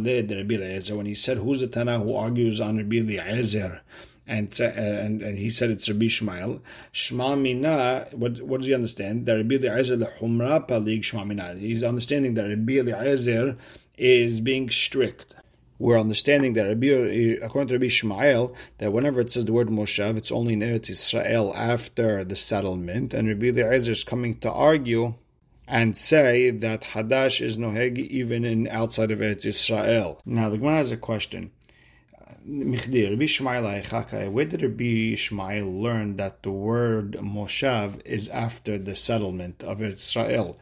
de 0.03 0.23
de 0.23 0.97
When 0.97 1.07
he 1.07 1.15
said, 1.15 1.37
"Who's 1.39 1.61
the 1.61 1.67
Tana 1.67 1.99
who 1.99 2.15
argues 2.15 2.61
on 2.61 2.79
Rabbi 2.79 2.97
Eliezer?" 2.97 3.83
And, 4.27 4.59
uh, 4.59 4.65
and 4.65 5.23
and 5.23 5.39
he 5.39 5.51
said 5.51 5.71
it's 5.71 5.89
Rabbi 5.89 6.07
Ishmael. 6.07 6.63
Shma 6.95 7.39
mina. 7.41 8.09
What 8.13 8.41
what 8.41 8.61
does 8.61 8.67
he 8.67 8.75
understand? 8.75 9.27
That 9.27 9.37
Rabbi 9.37 9.57
Eliezer 9.57 9.97
the 9.97 10.07
Humra 10.07 10.67
Palig 10.67 11.03
Shma. 11.03 11.59
He's 11.59 11.85
understanding 11.85 12.35
that 12.35 12.49
Rabbi 12.49 12.79
Eliezer 12.79 13.57
is 13.99 14.41
being 14.41 14.71
strict. 14.71 15.37
We're 15.79 16.01
understanding 16.01 16.55
that 16.55 16.67
Rabbi, 16.67 16.87
according 17.43 17.69
to 17.69 17.75
Rabbi 17.75 17.87
Ishmael, 17.87 18.55
that 18.79 18.95
whenever 18.95 19.21
it 19.21 19.31
says 19.31 19.45
the 19.45 19.53
word 19.53 19.69
Moshav, 19.69 20.17
it's 20.17 20.33
only 20.33 20.55
in 20.55 20.61
Eretz 20.61 20.89
Israel 20.89 21.53
after 21.55 22.25
the 22.25 22.35
settlement, 22.35 23.13
and 23.13 23.29
Rabbi 23.29 23.49
Eliezer 23.49 23.93
is 23.93 24.03
coming 24.03 24.39
to 24.39 24.51
argue 24.51 25.15
and 25.67 25.97
say 25.97 26.51
that 26.51 26.83
Hadash 26.83 27.41
is 27.41 27.57
Noheg 27.57 27.99
even 27.99 28.45
in 28.45 28.69
outside 28.69 29.11
of 29.11 29.19
Eretz 29.19 29.45
Israel. 29.45 30.21
Now 30.25 30.49
the 30.49 30.59
Gemara 30.59 30.77
has 30.77 30.93
a 30.93 30.97
question. 30.97 31.51
Where 32.49 32.79
did 32.87 34.63
Rabbi 34.63 35.13
Ishmael 35.15 35.83
learn 35.83 36.17
that 36.17 36.43
the 36.45 36.51
word 36.51 37.13
Moshav 37.21 38.01
is 38.07 38.29
after 38.29 38.79
the 38.79 38.95
settlement 38.95 39.65
of 39.65 39.83
Israel? 39.83 40.57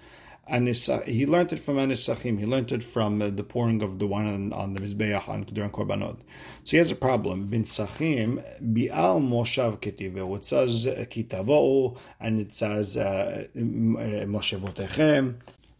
And 0.47 0.69
he 0.69 1.27
learned 1.27 1.53
it 1.55 1.61
from 1.61 1.77
Anisachim. 1.77 2.39
He 2.39 2.45
learned 2.45 2.71
it 2.71 2.83
from 2.83 3.23
uh, 3.23 3.31
the 3.31 3.43
pouring 3.43 3.83
of 3.83 3.99
the 3.99 4.07
wine 4.07 4.27
on, 4.27 4.53
on 4.53 4.75
the 4.75 4.81
Mizbeach 4.81 5.27
on 5.27 5.45
during 5.45 5.71
Korbanot. 5.71 6.19
So 6.65 6.73
he 6.73 6.77
has 6.77 6.91
a 6.91 6.95
problem. 6.95 7.47
Bin 7.47 7.65
Sachim, 7.65 8.45
Bi'al 8.63 9.27
Moshav 9.27 9.79
Ketive. 9.81 10.37
It 10.37 10.45
says 10.45 10.87
uh, 10.87 11.05
Kitavo, 11.09 11.97
and 12.21 12.41
it 12.41 12.53
says 12.53 12.99
uh, 12.99 13.47
Moshevotechem. 13.57 15.37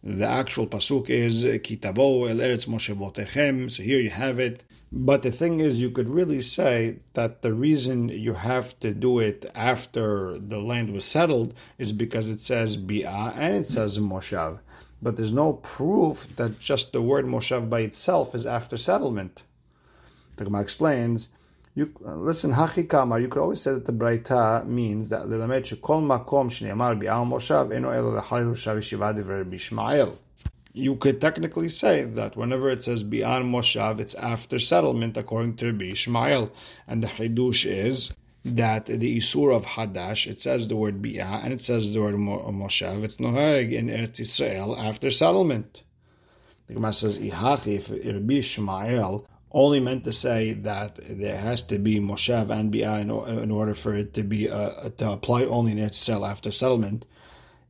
The 0.07 0.27
actual 0.27 0.67
pasuk 0.67 1.09
is 1.09 1.43
Kitavo 1.43 2.29
El 2.29 2.37
Eretz 2.37 2.67
Moshevotechem. 2.67 3.71
So 3.71 3.81
here 3.81 3.99
you 3.99 4.11
have 4.11 4.37
it. 4.37 4.61
But 4.91 5.23
the 5.23 5.31
thing 5.31 5.61
is, 5.61 5.81
you 5.81 5.89
could 5.89 6.09
really 6.09 6.43
say 6.43 6.99
that 7.15 7.41
the 7.41 7.55
reason 7.55 8.09
you 8.09 8.33
have 8.33 8.79
to 8.81 8.93
do 8.93 9.17
it 9.17 9.49
after 9.55 10.37
the 10.37 10.59
land 10.59 10.93
was 10.93 11.05
settled 11.05 11.55
is 11.79 11.91
because 11.91 12.29
it 12.29 12.39
says 12.39 12.77
Bi'ah 12.77 13.35
and 13.35 13.55
it 13.55 13.67
says 13.67 13.97
Moshav. 13.97 14.59
But 15.01 15.17
there's 15.17 15.31
no 15.31 15.53
proof 15.53 16.27
that 16.35 16.59
just 16.59 16.93
the 16.93 17.01
word 17.01 17.25
Moshav 17.25 17.67
by 17.67 17.79
itself 17.79 18.35
is 18.35 18.45
after 18.45 18.77
settlement. 18.77 19.41
The 20.35 20.43
Gemara 20.43 20.61
explains, 20.61 21.29
You 21.77 21.91
uh, 22.07 22.15
listen, 22.15 22.53
hachi 22.53 22.87
kamar. 22.87 23.19
You 23.19 23.27
could 23.27 23.41
always 23.41 23.61
say 23.61 23.73
that 23.73 23.85
the 23.85 23.91
Braita 23.91 24.65
means 24.65 25.09
that 25.09 25.23
lelamed 25.23 25.65
shekol 25.65 26.01
makom 26.01 26.49
shneimar 26.49 26.97
bi'al 26.97 27.27
moshav 27.27 27.75
eno 27.75 27.89
elo 27.89 28.21
lechayru 28.21 28.53
shav 28.55 29.49
bishmael. 29.49 30.17
You 30.71 30.95
could 30.95 31.19
technically 31.19 31.67
say 31.67 32.03
that 32.03 32.37
whenever 32.37 32.69
it 32.69 32.81
says 32.83 33.03
bi'al 33.03 33.43
moshav, 33.43 33.99
it's 33.99 34.15
after 34.15 34.57
settlement 34.57 35.17
according 35.17 35.57
to 35.57 35.65
Rabbi 35.65 35.91
Ishmael, 35.91 36.49
and 36.87 37.03
the 37.03 37.07
chidush 37.07 37.69
is 37.69 38.13
that 38.45 38.85
the 38.85 39.17
Isur 39.17 39.53
of 39.53 39.65
Hadash, 39.65 40.27
it 40.27 40.39
says 40.39 40.69
the 40.69 40.77
word 40.77 41.01
Bi'ah 41.01 41.43
and 41.43 41.51
it 41.51 41.59
says 41.59 41.91
the 41.91 41.99
word 41.99 42.13
Moshav. 42.15 43.03
It's 43.03 43.17
Noheg 43.17 43.73
in 43.73 43.87
Eretz 43.87 44.19
Israel 44.19 44.77
after 44.77 45.09
settlement. 45.09 45.81
The 46.67 46.75
Gemara 46.75 46.93
says, 46.93 47.17
Ihachi, 47.17 47.77
if 47.77 47.89
Rabbi 47.89 48.35
Ishmael 48.35 49.27
only 49.55 49.79
meant 49.79 50.03
to 50.03 50.11
say 50.11 50.51
that 50.51 50.99
there 51.01 51.37
has 51.37 51.63
to 51.63 51.79
be 51.79 51.97
Moshav 51.97 52.51
and 52.51 52.73
Bi'ah 52.73 53.01
in, 53.41 53.51
order 53.51 53.73
for 53.73 53.95
it 53.95 54.13
to 54.15 54.21
be 54.21 54.49
uh, 54.49 54.89
to 54.97 55.11
apply 55.11 55.45
only 55.45 55.71
in 55.71 55.77
Eretz 55.77 56.01
Israel 56.01 56.25
after 56.25 56.51
settlement. 56.51 57.05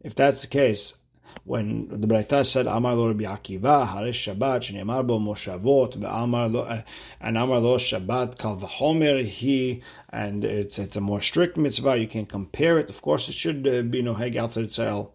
If 0.01 0.15
that's 0.15 0.42
the 0.42 0.48
case, 0.48 0.96
when 1.44 1.88
the 1.89 2.08
Braita 2.08 2.44
said 2.44 2.65
Amar 2.65 2.96
lo 2.96 3.10
Rabbi 3.10 3.25
Akiva 3.25 3.88
Harish 3.88 4.25
Shabbat 4.25 4.62
Shneimar 4.63 5.06
bo 5.06 5.20
Moshavot 5.20 6.04
Amar 6.04 6.50
lo 6.50 6.62
uh, 6.62 6.82
and 7.22 7.38
Amar 7.38 7.60
lo 7.60 7.77
Shabbat 7.77 8.39
Kal 8.39 8.58
V'Chomer 8.58 9.24
He 9.24 9.84
and 10.10 10.44
it's 10.44 10.80
it's 10.80 10.96
a 10.96 11.01
more 11.01 11.22
strict 11.22 11.56
mitzvah. 11.56 11.98
You 11.98 12.08
can't 12.08 12.27
compare 12.27 12.80
it. 12.80 12.89
Of 12.89 13.04
course, 13.04 13.30
it 13.30 13.36
should 13.36 13.68
uh, 13.68 13.84
be 13.84 14.01
no 14.01 14.15
heg 14.15 14.36
outside 14.36 14.65
Israel. 14.65 15.13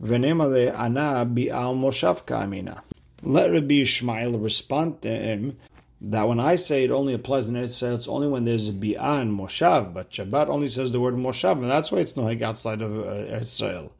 V'Nemale 0.00 0.72
Ana 0.78 1.26
Bi'al 1.26 1.74
Moshav 1.74 2.24
Kamina. 2.26 2.82
Let 3.24 3.50
Rabbi 3.50 3.82
Ishmael 3.82 4.38
respond 4.38 5.02
to 5.02 5.08
him 5.08 5.56
that 6.04 6.28
when 6.28 6.40
I 6.40 6.56
say 6.56 6.82
it 6.82 6.90
only 6.90 7.14
applies 7.14 7.46
in 7.46 7.54
Israel, 7.54 7.94
it's 7.94 8.08
only 8.08 8.26
when 8.26 8.44
there's 8.44 8.68
a 8.68 8.72
bi'ah 8.72 9.20
and 9.22 9.38
moshav, 9.38 9.94
but 9.94 10.10
Shabbat 10.10 10.48
only 10.48 10.68
says 10.68 10.90
the 10.90 11.00
word 11.00 11.14
moshav, 11.14 11.52
and 11.52 11.70
that's 11.70 11.92
why 11.92 11.98
it's 11.98 12.16
no 12.16 12.24
heg 12.24 12.42
outside 12.42 12.82
of 12.82 12.98
uh, 12.98 13.36
Israel. 13.36 13.92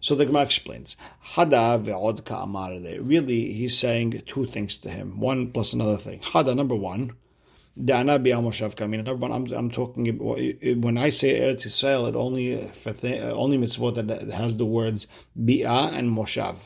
So 0.00 0.14
the 0.14 0.26
Gemara 0.26 0.44
explains, 0.44 0.94
Hada 1.34 1.84
ve'od 1.84 2.24
ka'amar 2.24 2.70
Really, 3.00 3.52
he's 3.52 3.76
saying 3.76 4.22
two 4.26 4.46
things 4.46 4.78
to 4.78 4.90
him, 4.90 5.18
one 5.18 5.50
plus 5.50 5.72
another 5.72 5.96
thing. 5.96 6.20
Hada, 6.20 6.54
number 6.54 6.76
one, 6.76 7.16
Dana 7.84 8.20
bi'amoshav 8.20 8.76
kamina. 8.76 9.04
Number 9.04 9.26
one, 9.26 9.32
I'm, 9.32 9.52
I'm 9.52 9.70
talking 9.72 10.08
about, 10.08 10.38
when 10.82 10.96
I 10.96 11.10
say 11.10 11.40
Eretz 11.40 11.66
Yisrael, 11.66 12.08
it 12.08 12.14
only, 12.14 12.64
for 12.68 12.92
th- 12.92 13.20
only 13.22 13.58
mitzvot 13.58 14.06
that 14.06 14.30
has 14.30 14.56
the 14.56 14.66
words 14.66 15.08
bi'ah 15.36 15.92
and 15.92 16.16
moshav. 16.16 16.58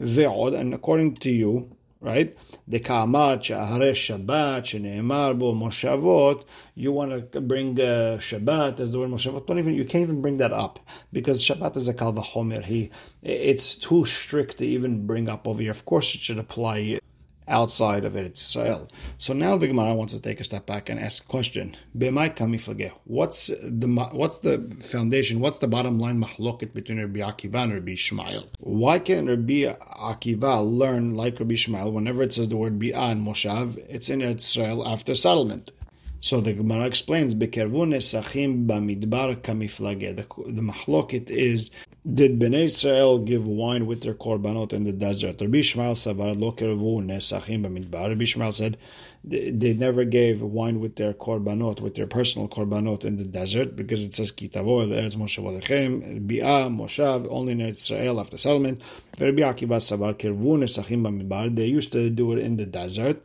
Ve'od, 0.00 0.58
and 0.58 0.74
according 0.74 1.18
to 1.18 1.30
you, 1.30 1.76
right? 2.00 2.36
The 2.66 2.80
Ka'amat 2.80 3.40
Sha'are 3.40 3.92
Shabbat 3.92 4.62
Shene'emar 4.62 5.38
Bo 5.38 5.54
Moshavot. 5.54 6.44
You 6.74 6.92
want 6.92 7.32
to 7.32 7.40
bring 7.40 7.80
uh, 7.80 8.18
Shabbat 8.20 8.80
as 8.80 8.92
the 8.92 8.98
word 8.98 9.10
Moshavot. 9.10 9.46
Don't 9.46 9.58
even 9.58 9.74
you 9.74 9.84
can't 9.84 10.02
even 10.02 10.20
bring 10.20 10.36
that 10.38 10.52
up 10.52 10.78
because 11.12 11.42
Shabbat 11.42 11.76
is 11.76 11.88
a 11.88 11.94
Kalva 11.94 12.22
Homer. 12.22 12.62
He 12.62 12.90
it's 13.22 13.76
too 13.76 14.04
strict 14.04 14.58
to 14.58 14.66
even 14.66 15.06
bring 15.06 15.28
up 15.28 15.46
over 15.46 15.60
here. 15.60 15.70
Of 15.70 15.84
course, 15.84 16.14
it 16.14 16.20
should 16.20 16.38
apply 16.38 17.00
outside 17.48 18.04
of 18.04 18.12
Eretz 18.12 18.40
Israel. 18.40 18.88
So 19.18 19.32
now 19.32 19.56
the 19.56 19.66
Gemara 19.66 19.94
wants 19.94 20.12
to 20.12 20.20
take 20.20 20.40
a 20.40 20.44
step 20.44 20.66
back 20.66 20.88
and 20.88 21.00
ask 21.00 21.24
a 21.24 21.26
question. 21.26 21.76
What's 21.94 23.46
the 23.46 24.08
what's 24.12 24.38
the 24.38 24.76
foundation? 24.80 25.40
What's 25.40 25.58
the 25.58 25.68
bottom 25.68 25.98
line 25.98 26.22
mahloket 26.22 26.72
between 26.74 27.00
Rabbi 27.00 27.20
Akiva 27.20 27.64
and 27.64 27.74
Rabbi 27.74 27.92
Ishmael? 27.92 28.48
Why 28.60 28.98
can't 28.98 29.28
Rabbi 29.28 29.74
Akiva 30.12 30.64
learn 30.64 31.14
like 31.14 31.40
Rabbi 31.40 31.54
Ishmael 31.54 31.92
whenever 31.92 32.22
it 32.22 32.32
says 32.32 32.48
the 32.48 32.56
word 32.56 32.78
bi'ah 32.78 33.12
and 33.12 33.26
moshav, 33.26 33.76
it's 33.88 34.08
in 34.08 34.20
Eretz 34.20 34.40
Israel 34.40 34.86
after 34.86 35.14
settlement? 35.14 35.70
So 36.20 36.40
the 36.40 36.52
Gemara 36.52 36.86
explains, 36.86 37.32
"Bekervu 37.32 37.86
nesachim 37.86 38.66
bamidbar 38.66 39.36
kamiflage." 39.36 40.16
The, 40.16 40.52
the 40.52 40.62
mahloket 40.62 41.30
is, 41.30 41.70
did 42.12 42.40
Bnei 42.40 42.64
Israel 42.64 43.20
give 43.20 43.46
wine 43.46 43.86
with 43.86 44.02
their 44.02 44.14
korbanot 44.14 44.72
in 44.72 44.82
the 44.82 44.92
desert? 44.92 45.40
Rabbi 45.40 45.58
Ishmael 45.58 45.94
savar 45.94 46.36
lo 46.36 46.50
nesachim 46.52 47.62
bamidbar. 47.64 48.08
Rabbi 48.08 48.22
Ishmael 48.24 48.50
said 48.50 48.76
they 49.22 49.74
never 49.74 50.04
gave 50.04 50.42
wine 50.42 50.80
with 50.80 50.96
their 50.96 51.12
korbanot, 51.14 51.80
with 51.80 51.94
their 51.94 52.08
personal 52.08 52.48
korbanot 52.48 53.04
in 53.04 53.16
the 53.16 53.24
desert, 53.24 53.76
because 53.76 54.02
it 54.02 54.12
says 54.12 54.32
kitavo 54.32 54.88
eretz 54.88 55.14
moshavodechem 55.14 56.26
bi'ah 56.26 56.68
moshav 56.68 57.28
only 57.30 57.52
in 57.52 57.60
Israel 57.60 58.18
after 58.18 58.36
settlement. 58.36 58.80
Rabbi 59.20 59.42
Akiva 59.42 59.78
savar 59.78 60.14
kervu 60.14 60.58
nesachim 60.58 61.02
bamidbar. 61.02 61.54
They 61.54 61.66
used 61.66 61.92
to 61.92 62.10
do 62.10 62.32
it 62.32 62.40
in 62.40 62.56
the 62.56 62.66
desert. 62.66 63.24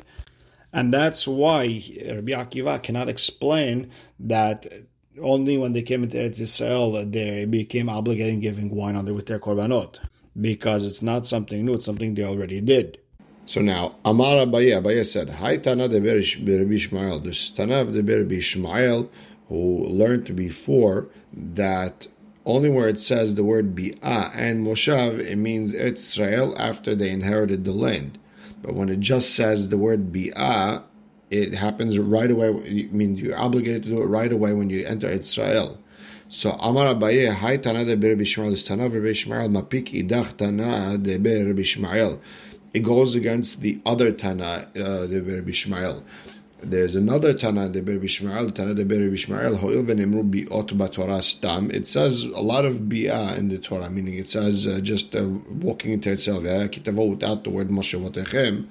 And 0.74 0.92
that's 0.92 1.28
why 1.28 1.84
Rabbi 2.04 2.32
Akiva 2.32 2.82
cannot 2.82 3.08
explain 3.08 3.92
that 4.20 4.66
only 5.22 5.58
when 5.58 5.74
they 5.74 5.84
came 5.84 6.04
into 6.04 6.18
Eretz 6.18 6.40
Israel 6.40 7.06
they 7.06 7.46
became 7.46 7.88
obligated 7.88 8.34
in 8.34 8.40
giving 8.40 8.70
wine 8.72 8.96
on 8.96 9.06
there 9.06 9.14
with 9.14 9.28
their 9.28 9.40
korbanot. 9.40 10.00
Because 10.40 10.84
it's 10.86 11.04
not 11.04 11.28
something 11.28 11.64
new, 11.64 11.76
it's 11.76 11.86
something 11.86 12.16
they 12.16 12.24
already 12.24 12.60
did. 12.60 12.98
So 13.46 13.62
now, 13.62 13.96
Amar 14.04 14.38
Abaye, 14.38 14.82
Abaye 14.82 15.06
said, 15.06 15.30
Hi 15.30 15.58
Tana 15.58 15.88
de 15.88 16.02
Rabbi 16.02 16.74
Ishmael. 16.74 17.20
This 17.20 17.52
Tana 17.52 17.82
of 17.82 17.94
the 17.94 18.38
Ishmael, 18.38 19.12
who 19.50 19.86
learned 19.86 20.36
before 20.36 21.10
that 21.32 22.08
only 22.46 22.70
where 22.70 22.88
it 22.88 23.00
says 23.00 23.36
the 23.36 23.44
word 23.44 23.76
bi'ah 23.76 24.32
and 24.36 24.66
moshav, 24.66 25.20
it 25.20 25.36
means 25.36 25.74
Israel 25.74 26.56
after 26.58 26.96
they 26.96 27.10
inherited 27.10 27.64
the 27.64 27.72
land. 27.72 28.18
But 28.64 28.76
when 28.76 28.90
it 28.90 29.02
just 29.02 29.36
says 29.36 29.70
the 29.70 29.78
word 29.78 30.12
bi'ah, 30.12 30.84
it 31.30 31.54
happens 31.54 32.00
right 32.00 32.32
away. 32.32 32.48
I 32.48 32.96
mean, 32.96 33.18
you're 33.18 33.38
obligated 33.38 33.84
to 33.84 33.90
do 33.90 34.02
it 34.02 34.06
right 34.06 34.32
away 34.32 34.54
when 34.54 34.70
you 34.70 34.86
enter 34.86 35.08
Israel. 35.10 35.80
So 36.30 36.52
Amar 36.52 36.96
Abaye, 36.96 37.32
Hai 37.32 37.58
Tana 37.58 37.86
de 37.86 37.96
Ber 37.96 38.16
Bishmael, 38.16 38.56
Tana 38.66 38.86
of 38.86 38.94
Bishmael, 38.94 39.52
Mapik 39.52 39.92
Idach 39.94 40.38
Tana 40.38 40.98
de 40.98 41.18
Ber 41.18 41.54
Bishmael. 41.54 42.20
It 42.74 42.80
goes 42.80 43.14
against 43.14 43.62
the 43.62 43.80
other 43.86 44.12
Tana, 44.12 44.68
uh, 44.76 45.06
de 45.08 45.22
Ber 45.22 45.42
Bishmael. 45.44 46.02
There's 46.66 46.96
another 46.96 47.34
Tana 47.34 47.68
de 47.68 47.82
Ber 47.82 48.00
Bishmael, 48.00 48.54
Tana 48.56 48.74
de 48.74 48.86
Ber 48.86 49.10
Bishmael, 49.10 49.58
Ho'il 49.58 49.84
v'nemru 49.84 50.24
bi'ot 50.30 50.70
b'Torah 50.70 51.22
stam. 51.22 51.70
It 51.72 51.86
says 51.88 52.24
a 52.24 52.40
lot 52.40 52.64
of 52.64 52.84
bi'ah 52.84 53.38
in 53.38 53.50
the 53.50 53.58
Torah, 53.58 53.90
meaning 53.90 54.14
it 54.16 54.30
says 54.30 54.66
uh, 54.66 54.80
just 54.82 55.14
uh, 55.14 55.28
walking 55.50 55.92
into 55.92 56.14
itself, 56.14 56.44
kitavo 56.44 57.10
without 57.10 57.44
the 57.44 57.50
word 57.50 57.68
Moshe 57.70 58.00
Votechem. 58.00 58.68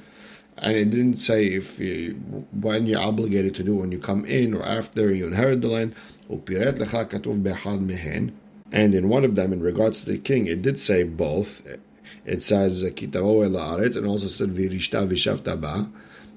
And 0.57 0.77
it 0.77 0.91
didn't 0.91 1.17
say 1.17 1.49
if 1.49 1.79
you, 1.79 2.15
when 2.53 2.87
you're 2.87 3.01
obligated 3.01 3.55
to 3.57 3.63
do 3.63 3.77
when 3.77 3.93
you 3.93 3.99
come 3.99 4.25
in 4.25 4.55
or 4.55 4.65
after 4.65 5.13
you 5.13 5.27
inherit 5.27 5.61
the 5.61 5.69
land. 5.69 5.95
And 8.73 8.95
in 8.95 9.09
one 9.09 9.25
of 9.25 9.35
them, 9.35 9.53
in 9.53 9.61
regards 9.61 10.01
to 10.05 10.11
the 10.13 10.19
king, 10.19 10.47
it 10.47 10.63
did 10.63 10.79
say 10.81 11.03
both. 11.03 11.67
It 12.25 12.41
says 12.41 12.83
kitavo 12.83 13.45
el 13.45 13.57
and 13.85 14.07
also 14.07 14.29
said 14.29 14.51
virishta 14.51 15.07
vishavta 15.07 15.61
ba 15.61 15.91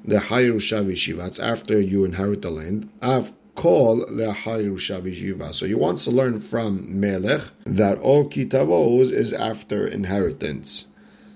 the 0.08 0.18
Hayirusha 0.18 0.86
Vishiva. 0.86 1.28
It's 1.28 1.40
after 1.40 1.80
you 1.80 2.06
inherit 2.06 2.42
the 2.42 2.52
land. 2.52 2.90
Av 3.02 3.32
call 3.56 4.06
the 4.06 4.28
Vishiva. 4.28 5.54
So 5.54 5.66
you 5.66 5.78
want 5.78 5.98
to 6.00 6.12
learn 6.12 6.40
from 6.40 7.00
Melech 7.00 7.42
that 7.66 7.98
all 8.00 8.30
Kitavos 8.30 9.12
is 9.12 9.34
after 9.34 9.88
inheritance. 9.88 10.86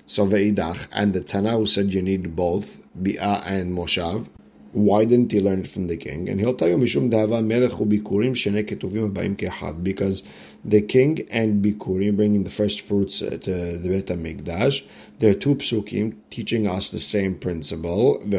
So 0.05 0.27
Veidach 0.27 0.87
and 0.91 1.13
the 1.13 1.21
Tana 1.21 1.65
said 1.65 1.93
you 1.93 2.01
need 2.01 2.35
both 2.35 2.83
Bi'ah 3.01 3.43
and 3.45 3.75
Moshav. 3.75 4.27
Why 4.71 5.03
didn't 5.05 5.31
he 5.31 5.39
learn 5.39 5.61
it 5.61 5.67
from 5.67 5.87
the 5.87 5.97
king? 5.97 6.29
And 6.29 6.39
he'll 6.39 6.53
tell 6.53 6.67
you 6.67 6.77
Mishum 6.77 7.09
Dava 7.11 7.43
Melech 7.43 7.71
Ubikurim 7.71 8.33
Shene 8.35 8.63
Ketuvim 8.63 9.11
Baim 9.13 9.35
Kehad 9.35 9.83
because 9.83 10.21
the 10.65 10.81
king 10.81 11.25
and 11.31 11.63
Bikurim, 11.63 12.17
bringing 12.17 12.43
the 12.43 12.49
first 12.49 12.81
fruits 12.81 13.19
to 13.19 13.29
the 13.37 13.79
Bet 13.81 14.07
HaMikdash. 14.07 14.83
There 15.19 15.31
are 15.31 15.35
two 15.35 15.55
psukim 15.55 16.15
teaching 16.29 16.67
us 16.67 16.89
the 16.89 16.99
same 16.99 17.35
principle. 17.35 18.19
And 18.21 18.33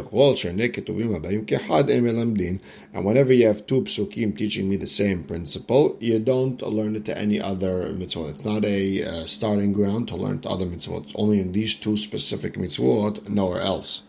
whenever 3.05 3.33
you 3.33 3.47
have 3.47 3.67
two 3.67 3.83
psukim 3.83 4.37
teaching 4.37 4.69
me 4.69 4.77
the 4.77 4.87
same 4.87 5.25
principle, 5.25 5.97
you 6.01 6.19
don't 6.19 6.61
learn 6.61 6.97
it 6.97 7.07
to 7.07 7.17
any 7.17 7.41
other 7.41 7.93
mitzvot. 7.95 8.31
It's 8.31 8.45
not 8.45 8.65
a 8.65 9.03
uh, 9.03 9.25
starting 9.27 9.73
ground 9.73 10.09
to 10.09 10.17
learn 10.17 10.41
to 10.41 10.49
other 10.49 10.67
mitzvot. 10.67 11.05
It's 11.05 11.13
only 11.15 11.41
in 11.41 11.53
these 11.53 11.75
two 11.75 11.97
specific 11.97 12.55
mitzvot, 12.55 13.29
nowhere 13.29 13.61
else. 13.61 14.03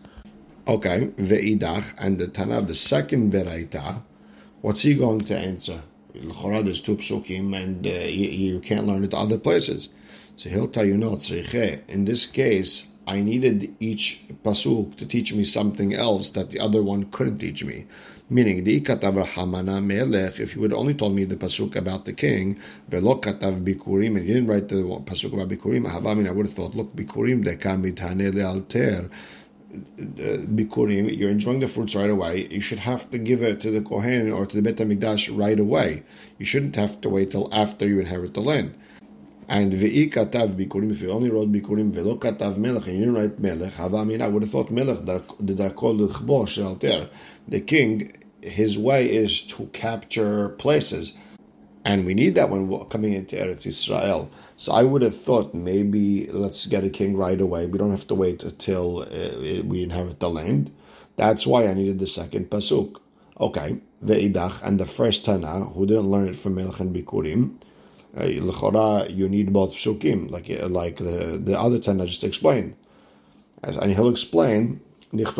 Okay, 0.68 1.08
ve'idach, 1.16 1.94
and 1.98 2.18
the 2.18 2.28
Tana 2.28 2.58
of 2.58 2.68
the 2.68 2.74
second 2.74 3.32
Beraita, 3.32 4.02
what's 4.60 4.82
he 4.82 4.94
going 4.94 5.22
to 5.22 5.36
answer? 5.36 5.82
There's 6.14 6.80
two 6.82 6.96
psukim, 6.96 7.56
and 7.56 7.86
uh, 7.86 7.90
you, 7.90 8.28
you, 8.28 8.60
can't 8.60 8.86
learn 8.86 9.02
it 9.02 9.14
other 9.14 9.38
places. 9.38 9.88
So 10.36 10.50
he'll 10.50 10.68
tell 10.68 10.84
you, 10.84 10.98
no, 10.98 11.12
tzriche. 11.12 11.88
In 11.88 12.04
this 12.04 12.26
case, 12.26 12.90
I 13.06 13.20
needed 13.20 13.74
each 13.80 14.20
pasuk 14.44 14.96
to 14.96 15.06
teach 15.06 15.32
me 15.32 15.44
something 15.44 15.94
else 15.94 16.30
that 16.30 16.50
the 16.50 16.60
other 16.60 16.82
one 16.82 17.10
couldn't 17.10 17.38
teach 17.38 17.64
me. 17.64 17.86
Meaning, 18.28 18.64
the 18.64 18.80
katav 18.82 19.26
hamana 19.26 19.82
melech, 19.82 20.38
if 20.38 20.54
you 20.54 20.60
would 20.60 20.74
only 20.74 20.94
told 20.94 21.14
me 21.14 21.24
the 21.24 21.36
pasuk 21.36 21.76
about 21.76 22.04
the 22.04 22.12
king, 22.12 22.58
velo 22.88 23.18
katav 23.18 23.64
bikurim, 23.64 24.16
and 24.16 24.26
you 24.28 24.34
didn't 24.34 24.48
write 24.48 24.68
the 24.68 24.76
pasuk 24.76 25.32
about 25.32 25.48
bikurim, 25.48 25.86
I 25.88 26.30
would 26.30 26.46
have 26.46 26.54
thought, 26.54 26.74
look, 26.74 26.94
bikurim 26.94 27.44
dekam 27.44 27.90
mitane 27.90 28.34
lealter 28.34 29.10
bikurim, 29.72 31.16
you're 31.16 31.30
enjoying 31.30 31.60
the 31.60 31.68
fruits 31.68 31.94
right 31.94 32.10
away. 32.10 32.46
You 32.50 32.60
should 32.60 32.80
have 32.80 33.10
to 33.10 33.18
give 33.18 33.42
it 33.42 33.60
to 33.62 33.70
the 33.70 33.80
kohen 33.80 34.30
or 34.30 34.46
to 34.46 34.56
the 34.56 34.62
bet 34.62 34.76
hamikdash 34.76 35.36
right 35.36 35.58
away. 35.58 36.02
You 36.38 36.44
shouldn't 36.44 36.76
have 36.76 37.00
to 37.00 37.08
wait 37.08 37.30
till 37.30 37.48
after 37.52 37.86
you 37.86 38.00
inherit 38.00 38.34
the 38.34 38.40
land. 38.40 38.74
And 39.48 39.72
ve'i 39.72 40.12
katav 40.12 40.54
bikurim, 40.54 40.90
if 40.90 41.02
you 41.02 41.10
only 41.10 41.30
wrote 41.30 41.50
bikurim 41.50 41.90
velo 41.90 42.16
katav 42.16 42.56
melech, 42.58 42.86
and 42.86 42.98
you 42.98 43.04
didn't 43.06 43.14
write 43.14 43.38
melech, 43.38 43.74
hava 43.74 43.96
I 43.98 44.28
would 44.28 44.42
have 44.42 44.50
thought 44.50 44.70
melech, 44.70 45.04
the 45.04 45.54
darkol 45.54 45.98
l'chbosh. 45.98 47.08
The 47.48 47.60
king, 47.60 48.12
his 48.40 48.78
way 48.78 49.10
is 49.10 49.42
to 49.48 49.66
capture 49.66 50.50
places. 50.50 51.12
And 51.84 52.06
we 52.06 52.14
need 52.14 52.36
that 52.36 52.48
when 52.48 52.68
coming 52.86 53.12
into 53.12 53.36
Eretz 53.36 53.66
Israel. 53.66 54.30
So 54.56 54.72
I 54.72 54.84
would 54.84 55.02
have 55.02 55.20
thought 55.20 55.52
maybe 55.52 56.28
let's 56.28 56.66
get 56.66 56.84
a 56.84 56.90
king 56.90 57.16
right 57.16 57.40
away. 57.40 57.66
We 57.66 57.78
don't 57.78 57.90
have 57.90 58.06
to 58.08 58.14
wait 58.14 58.44
until 58.44 59.00
uh, 59.00 59.62
we 59.64 59.82
inherit 59.82 60.20
the 60.20 60.30
land. 60.30 60.70
That's 61.16 61.46
why 61.46 61.66
I 61.66 61.74
needed 61.74 61.98
the 61.98 62.06
second 62.06 62.50
pasuk. 62.50 63.00
Okay, 63.40 63.80
ve'idach, 64.04 64.62
and 64.62 64.78
the 64.78 64.86
first 64.86 65.24
Tana, 65.24 65.64
who 65.74 65.86
didn't 65.86 66.10
learn 66.10 66.28
it 66.28 66.36
from 66.36 66.54
Melech 66.54 66.78
and 66.78 66.94
Bikurim, 66.94 67.56
uh, 68.16 68.26
you 68.26 69.28
need 69.28 69.52
both 69.52 69.74
psukim, 69.74 70.30
like 70.30 70.48
uh, 70.50 70.68
like 70.68 70.96
the, 70.98 71.40
the 71.42 71.58
other 71.58 71.80
Tana 71.80 72.06
just 72.06 72.22
explained. 72.22 72.76
As, 73.64 73.76
and 73.76 73.90
he'll 73.92 74.08
explain, 74.10 74.80
because 75.10 75.38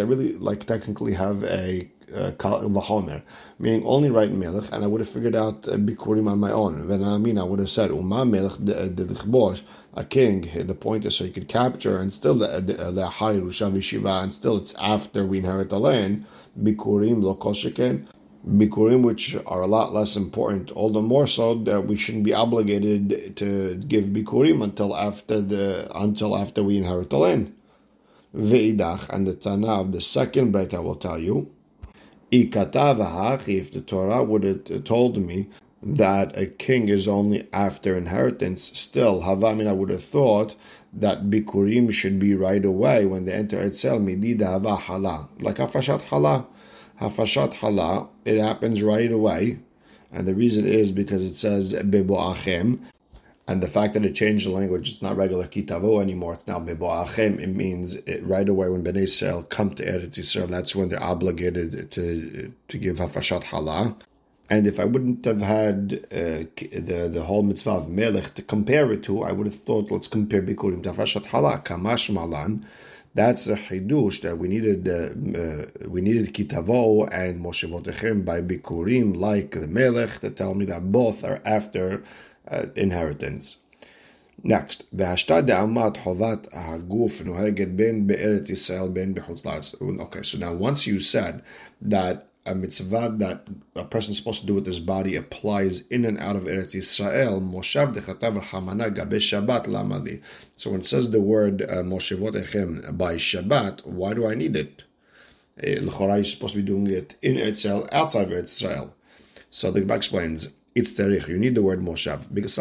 I 0.00 0.02
really 0.02 0.32
like 0.34 0.64
technically 0.66 1.12
have 1.14 1.44
a 1.44 1.88
uh, 2.14 3.10
meaning 3.58 3.82
only 3.84 4.10
write 4.10 4.32
melech, 4.32 4.70
and 4.72 4.84
I 4.84 4.86
would 4.86 5.00
have 5.00 5.08
figured 5.08 5.36
out 5.36 5.66
uh, 5.68 5.72
bikurim 5.72 6.30
on 6.30 6.38
my 6.38 6.52
own. 6.52 6.86
Then 6.88 7.02
I 7.02 7.18
mean, 7.18 7.38
I 7.38 7.44
would 7.44 7.58
have 7.58 7.70
said 7.70 7.90
uma 7.90 8.24
melech 8.24 8.64
de 8.64 8.94
a 9.94 10.04
king. 10.04 10.48
The 10.66 10.74
point 10.74 11.04
is 11.04 11.16
so 11.16 11.24
you 11.24 11.32
could 11.32 11.48
capture, 11.48 11.98
and 11.98 12.12
still 12.12 12.38
the 12.38 12.46
le'achai 12.48 13.40
rushav 13.42 14.22
and 14.22 14.32
still 14.32 14.56
it's 14.56 14.74
after 14.78 15.26
we 15.26 15.38
inherit 15.38 15.70
the 15.70 15.80
land. 15.80 16.24
Bikurim 16.60 17.22
lo 17.22 17.36
kosheken. 17.36 18.06
Bikurim, 18.46 19.02
which 19.02 19.36
are 19.46 19.62
a 19.62 19.66
lot 19.66 19.92
less 19.92 20.16
important, 20.16 20.70
all 20.70 20.90
the 20.90 21.02
more 21.02 21.26
so 21.26 21.54
that 21.54 21.86
we 21.86 21.96
shouldn't 21.96 22.24
be 22.24 22.32
obligated 22.32 23.36
to 23.36 23.74
give 23.74 24.04
bikurim 24.06 24.62
until 24.62 24.96
after 24.96 25.40
the 25.40 25.90
until 25.94 26.36
after 26.36 26.62
we 26.62 26.78
inherit 26.78 27.10
the 27.10 27.18
land. 27.18 27.52
Ve'idach, 28.34 29.08
and 29.08 29.26
the 29.26 29.34
Tana 29.34 29.80
of 29.80 29.92
the 29.92 30.00
second 30.00 30.52
break 30.52 30.72
I 30.72 30.78
will 30.78 30.96
tell 30.96 31.18
you, 31.18 31.50
if 32.30 33.72
the 33.72 33.84
Torah 33.86 34.22
would 34.22 34.42
have 34.44 34.84
told 34.84 35.16
me 35.16 35.48
that 35.82 36.36
a 36.36 36.46
king 36.46 36.88
is 36.88 37.06
only 37.06 37.46
after 37.52 37.96
inheritance, 37.96 38.62
still, 38.78 39.22
Havamin, 39.22 39.66
I 39.66 39.72
would 39.72 39.90
have 39.90 40.04
thought 40.04 40.56
that 40.92 41.30
Bikurim 41.30 41.92
should 41.92 42.18
be 42.18 42.34
right 42.34 42.64
away 42.64 43.06
when 43.06 43.24
they 43.24 43.32
enter 43.32 43.60
Etzel, 43.60 44.00
Midida 44.00 44.46
Hava 44.46 44.76
Hala. 44.76 45.28
Like 45.40 45.56
Hafashat 45.56 46.02
Hala. 46.02 46.46
Hafashat 47.00 47.54
Hala, 47.54 48.08
it 48.24 48.40
happens 48.40 48.82
right 48.82 49.12
away. 49.12 49.60
And 50.10 50.26
the 50.26 50.34
reason 50.34 50.66
is 50.66 50.90
because 50.90 51.22
it 51.22 51.36
says 51.36 51.72
Bebo 51.72 52.34
Achem, 52.34 52.80
and 53.48 53.62
the 53.62 53.66
fact 53.66 53.94
that 53.94 54.04
it 54.04 54.14
changed 54.14 54.46
the 54.46 54.50
language, 54.50 54.90
it's 54.90 55.00
not 55.00 55.16
regular 55.16 55.46
kitavo 55.46 56.02
anymore. 56.02 56.34
It's 56.34 56.46
now 56.46 56.60
meboachem. 56.60 57.40
It 57.40 57.48
means 57.48 57.94
it, 57.94 58.22
right 58.22 58.46
away 58.46 58.68
when 58.68 58.84
Bnei 58.84 59.04
Israel 59.04 59.42
come 59.42 59.74
to 59.76 59.84
Eretz 59.86 60.18
Yisrael, 60.18 60.48
that's 60.50 60.76
when 60.76 60.90
they're 60.90 61.02
obligated 61.02 61.90
to 61.92 62.52
to 62.68 62.78
give 62.78 62.98
hafashat 62.98 63.44
halah. 63.44 63.96
And 64.50 64.66
if 64.66 64.78
I 64.78 64.84
wouldn't 64.84 65.24
have 65.24 65.40
had 65.40 66.06
uh, 66.12 66.44
the 66.90 67.08
the 67.10 67.22
whole 67.22 67.42
mitzvah 67.42 67.70
of 67.70 67.88
melech 67.88 68.34
to 68.34 68.42
compare 68.42 68.92
it 68.92 69.02
to, 69.04 69.22
I 69.22 69.32
would 69.32 69.46
have 69.46 69.60
thought, 69.60 69.90
let's 69.90 70.08
compare 70.08 70.42
bikurim 70.42 70.82
to 70.82 70.92
hafashat 70.92 71.24
halah, 71.26 71.62
kamash 71.64 72.12
malan. 72.12 72.66
That's 73.14 73.48
a 73.48 73.56
chidush 73.56 74.20
that 74.20 74.36
we 74.36 74.48
needed. 74.48 74.86
Uh, 74.86 75.40
uh, 75.40 75.88
we 75.88 76.02
needed 76.02 76.34
kitavo 76.34 77.08
and 77.10 77.42
moshevotechem 77.42 78.26
by 78.26 78.42
bikurim, 78.42 79.16
like 79.16 79.52
the 79.52 79.66
melech, 79.66 80.20
to 80.20 80.28
tell 80.30 80.54
me 80.54 80.66
that 80.66 80.92
both 80.92 81.24
are 81.24 81.40
after 81.46 82.02
uh, 82.47 82.65
inheritance. 82.75 83.55
Next, 84.43 84.83
והשתה 84.93 85.41
דאמת 85.41 85.97
חובת 85.97 86.47
הגוף 86.51 87.21
נוהגת 87.21 87.67
בין 87.67 88.07
בארץ 88.07 88.49
ישראל 88.49 88.89
בין 88.89 89.13
בחוץ 89.13 89.45
לארץ. 89.45 89.75
Okay, 89.75 90.23
so 90.23 90.37
now 90.37 90.53
once 90.53 90.87
you 90.87 90.99
said 90.99 91.41
that 91.81 92.27
a 92.45 92.53
mitzvah 92.53 93.15
that 93.19 93.47
a 93.75 93.85
person 93.85 94.11
is 94.11 94.17
supposed 94.17 94.41
to 94.41 94.47
do 94.47 94.53
with 94.53 94.65
his 94.65 94.79
body 94.79 95.15
applies 95.15 95.81
in 95.89 96.03
and 96.03 96.19
out 96.19 96.35
of 96.35 96.43
Eretz 96.43 96.75
Israel. 96.75 97.39
Moshav 97.39 97.93
dechatav 97.93 98.41
hamana 98.41 98.93
gabe 98.93 99.13
Shabbat 99.13 99.65
lamali. 99.65 100.21
So 100.57 100.71
when 100.71 100.81
it 100.81 100.85
says 100.85 101.09
the 101.09 101.21
word 101.21 101.61
uh, 101.61 101.83
Moshevot 101.83 102.35
echem 102.35 102.97
by 102.97 103.15
Shabbat, 103.15 103.85
why 103.85 104.13
do 104.13 104.27
I 104.27 104.35
need 104.35 104.55
it? 104.57 104.83
Uh, 105.57 105.81
L'chora, 105.81 106.15
you're 106.15 106.25
supposed 106.25 106.53
to 106.53 106.59
be 106.59 106.65
doing 106.65 106.87
it 106.87 107.15
in 107.21 107.35
Eretz 107.35 107.51
Israel, 107.51 107.87
outside 107.91 108.23
of 108.23 108.29
Eretz 108.29 108.61
Israel. 108.61 108.93
So 109.49 109.71
the 109.71 109.81
Gemara 109.81 109.97
explains, 109.97 110.49
it's 110.78 110.92
tarikh. 110.92 111.28
You 111.28 111.38
need 111.38 111.54
the 111.54 111.62
word 111.62 111.80
moshav. 111.80 112.32
Because 112.32 112.58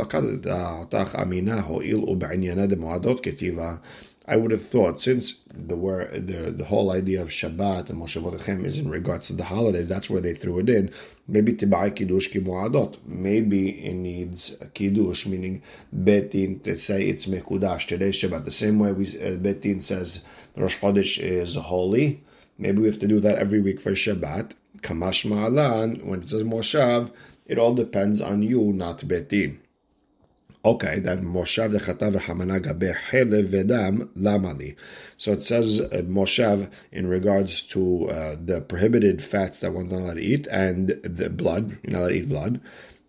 I 4.29 4.35
would 4.35 4.51
have 4.51 4.67
thought 4.67 4.99
since 4.99 5.39
the 5.53 5.77
word 5.77 6.27
the, 6.27 6.51
the 6.51 6.65
whole 6.65 6.91
idea 6.91 7.21
of 7.21 7.29
Shabbat 7.29 7.89
and 7.89 8.01
Moshe 8.01 8.65
is 8.65 8.77
in 8.77 8.89
regards 8.89 9.27
to 9.27 9.33
the 9.33 9.45
holidays, 9.45 9.87
that's 9.87 10.09
where 10.09 10.19
they 10.19 10.33
threw 10.33 10.59
it 10.59 10.67
in. 10.67 10.91
Maybe 11.29 11.53
tibai 11.53 11.95
kiddush 11.95 12.27
ki 12.31 12.41
muadot. 12.41 12.97
Maybe 13.05 13.85
it 13.85 13.93
needs 13.93 14.57
a 14.59 14.65
kiddush, 14.65 15.25
meaning 15.27 15.61
betin 15.95 16.61
to 16.63 16.77
say 16.77 17.07
it's 17.07 17.25
mekudash 17.25 17.87
today's 17.87 18.15
Shabbat. 18.15 18.43
The 18.43 18.51
same 18.51 18.79
way 18.79 18.91
we 18.91 19.07
uh, 19.07 19.37
betin 19.37 19.81
says 19.81 20.25
Rosh 20.57 20.77
Chodesh 20.77 21.19
is 21.19 21.55
holy. 21.55 22.21
Maybe 22.57 22.79
we 22.79 22.87
have 22.87 22.99
to 22.99 23.07
do 23.07 23.21
that 23.21 23.37
every 23.39 23.61
week 23.61 23.79
for 23.79 23.91
Shabbat. 23.91 24.51
Kamash 24.79 25.25
ma'alan 25.25 26.05
when 26.05 26.21
it 26.21 26.27
says 26.27 26.43
Moshav 26.43 27.11
it 27.47 27.57
all 27.57 27.73
depends 27.73 28.21
on 28.21 28.43
you, 28.43 28.73
not 28.73 28.99
Betin. 28.99 29.57
Okay, 30.65 30.99
then 30.99 31.23
Moshav 31.23 31.71
dechatav 31.77 32.19
hamana 32.23 32.61
gabe 32.61 32.93
helev 32.93 33.47
vedam 33.47 34.07
lamali. 34.17 34.75
So 35.17 35.31
it 35.31 35.41
says 35.41 35.79
uh, 35.79 36.67
in 36.91 37.07
regards 37.07 37.61
to 37.73 38.09
uh, 38.09 38.35
the 38.43 38.59
prohibited 38.59 39.23
fats 39.23 39.61
that 39.61 39.73
one's 39.73 39.93
not 39.93 40.01
allowed 40.01 40.15
to 40.15 40.21
eat 40.21 40.45
and 40.47 40.89
the 41.03 41.29
blood. 41.29 41.77
You're 41.83 41.93
not 41.93 41.99
allowed 41.99 42.09
to 42.09 42.15
eat 42.15 42.27
blood. 42.29 42.59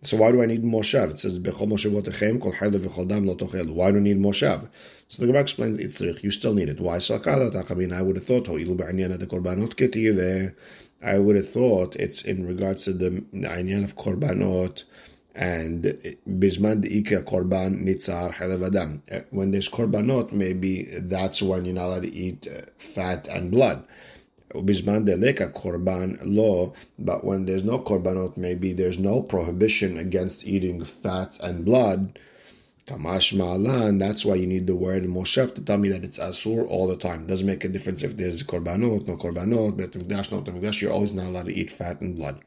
So 0.03 0.15
why 0.15 0.31
do 0.31 0.41
I 0.41 0.45
need 0.45 0.63
Moshav? 0.63 1.09
It 1.09 1.19
says 1.19 1.37
bechol 1.37 1.67
moshevotechem 1.67 2.39
kol 2.41 2.53
helev 2.53 2.87
v'chol 2.87 3.09
dam 3.09 3.27
lo 3.27 3.35
tochelu. 3.35 3.73
Why 3.73 3.91
do 3.91 3.97
I 3.97 4.01
need 4.01 4.19
Moshav? 4.19 4.69
So 5.09 5.21
the 5.21 5.27
Gemara 5.27 5.41
explains 5.41 5.77
it's 5.79 5.99
You 5.99 6.31
still 6.31 6.53
need 6.53 6.69
it. 6.69 6.79
Why 6.79 6.97
I 6.97 7.73
mean, 7.73 7.91
I 7.91 8.01
would 8.01 8.15
have 8.15 8.25
thought 8.25 8.45
I 11.01 11.17
would 11.17 11.35
have 11.35 11.49
thought 11.49 11.95
it's 11.95 12.23
in 12.23 12.45
regards 12.45 12.83
to 12.85 12.93
the 12.93 13.23
Inyan 13.33 13.83
of 13.83 13.95
Korbanot 13.95 14.83
and 15.33 15.83
Bisman 16.27 16.83
Ika 16.85 17.21
Korban 17.21 17.83
Nitzar 17.83 18.33
Halevadam. 18.33 19.01
Uh, 19.11 19.21
when 19.29 19.51
there's 19.51 19.69
Korbanot, 19.69 20.33
maybe 20.33 20.89
that's 20.97 21.41
when 21.41 21.63
you're 21.65 21.75
not 21.75 21.85
allowed 21.85 22.03
to 22.03 22.13
eat 22.13 22.47
uh, 22.47 22.61
fat 22.77 23.27
and 23.27 23.49
blood. 23.51 23.85
Bisman 24.53 25.07
Deleka 25.07 25.53
Korban 25.53 26.17
law, 26.23 26.73
but 26.97 27.23
when 27.23 27.45
there's 27.45 27.63
no 27.63 27.79
Korbanot, 27.79 28.35
maybe 28.35 28.73
there's 28.73 28.97
no 28.99 29.21
prohibition 29.21 29.97
against 29.97 30.45
eating 30.45 30.83
fat 30.83 31.39
and 31.39 31.63
blood 31.63 32.17
Kamash 32.89 33.37
Ma'alan, 33.37 33.99
that's 33.99 34.25
why 34.25 34.33
you 34.33 34.47
need 34.47 34.65
the 34.65 34.75
word 34.75 35.03
Moshev 35.03 35.53
to 35.53 35.61
tell 35.61 35.77
me 35.77 35.89
that 35.89 36.03
it's 36.03 36.17
Asur 36.17 36.67
all 36.67 36.87
the 36.87 36.95
time. 36.97 37.21
It 37.21 37.27
Doesn't 37.27 37.45
make 37.45 37.63
a 37.63 37.69
difference 37.69 38.01
if 38.01 38.17
there's 38.17 38.41
Korbanot, 38.41 39.07
no 39.07 39.15
Korbanot, 39.15 39.77
Bet 39.77 39.91
Mikdash, 39.91 40.31
no 40.31 40.41
Mikdash, 40.41 40.81
you're 40.81 40.91
always 40.91 41.13
not 41.13 41.27
allowed 41.27 41.45
to 41.45 41.53
eat 41.53 41.69
fat 41.69 42.01
and 42.01 42.15
blood. 42.15 42.41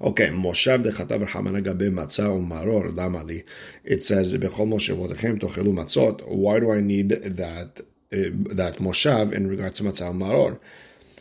Okay, 0.00 0.28
Moshev 0.28 0.84
dechatav 0.84 1.26
hamana 1.30 1.60
gabe 1.60 1.92
matzah 1.92 2.28
umaror 2.28 2.94
damali. 2.94 3.44
It 3.82 4.04
says 4.04 4.34
bechol 4.34 4.68
tochelu 4.68 5.72
matzot. 5.72 6.28
Why 6.28 6.60
do 6.60 6.70
I 6.70 6.80
need 6.80 7.08
that 7.08 7.80
uh, 7.80 8.16
that 8.54 8.76
moshav 8.78 9.32
in 9.32 9.48
regards 9.48 9.78
to 9.78 9.84
matzah 9.84 10.12
umaror? 10.12 10.60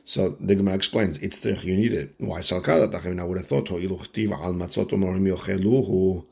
So 0.05 0.37
the 0.39 0.53
Gemara 0.53 0.75
explains 0.75 1.17
it's 1.17 1.39
the 1.39 1.53
you 1.53 1.75
need 1.75 1.93
it. 1.93 2.13
Why 2.19 2.41
salkadat? 2.41 3.19
I 3.19 3.23
would 3.23 3.37
have 3.37 3.47
thought 3.47 3.67
iluchtiv 3.69 4.31
al 4.31 4.53
matzot 4.53 4.89
umarim 4.89 5.35
yocheluhu 5.35 6.25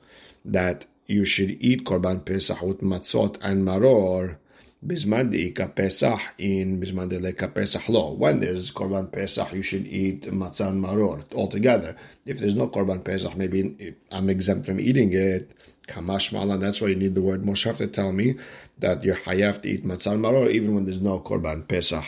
that 0.45 0.85
you 1.09 1.25
should 1.25 1.57
eat 1.59 1.85
Korban 1.85 2.23
Pesach 2.23 2.61
with 2.61 2.81
matzot 2.81 3.37
and 3.41 3.65
maror 3.67 4.37
Bisman 4.85 5.31
de'ika 5.31 5.75
Pesach 5.75 6.21
in 6.37 6.79
Bisman 6.79 7.09
de'leka 7.09 7.53
Pesach. 7.53 7.81
When 7.89 8.39
there's 8.39 8.71
Korban 8.71 9.11
Pesach, 9.11 9.51
you 9.51 9.63
should 9.63 9.87
eat 9.87 10.21
matzah 10.31 10.69
and 10.69 10.83
maror 10.83 11.23
altogether. 11.33 11.95
If 12.25 12.37
there's 12.39 12.55
no 12.55 12.69
Korban 12.69 13.03
Pesach, 13.03 13.35
maybe 13.35 13.95
I'm 14.11 14.29
exempt 14.29 14.67
from 14.67 14.79
eating 14.79 15.11
it. 15.11 15.51
Kamash 15.87 16.31
malan. 16.31 16.59
That's 16.59 16.79
why 16.79 16.89
you 16.89 16.95
need 16.95 17.15
the 17.15 17.23
word 17.23 17.43
Moshe 17.43 17.75
to 17.75 17.87
tell 17.87 18.13
me 18.13 18.35
that 18.77 19.03
you're 19.03 19.15
hayaf 19.15 19.63
to 19.63 19.69
eat 19.69 19.83
matzah 19.83 20.13
and 20.13 20.23
maror 20.23 20.49
even 20.51 20.75
when 20.75 20.85
there's 20.85 21.01
no 21.01 21.19
Korban 21.19 21.67
Pesach. 21.67 22.05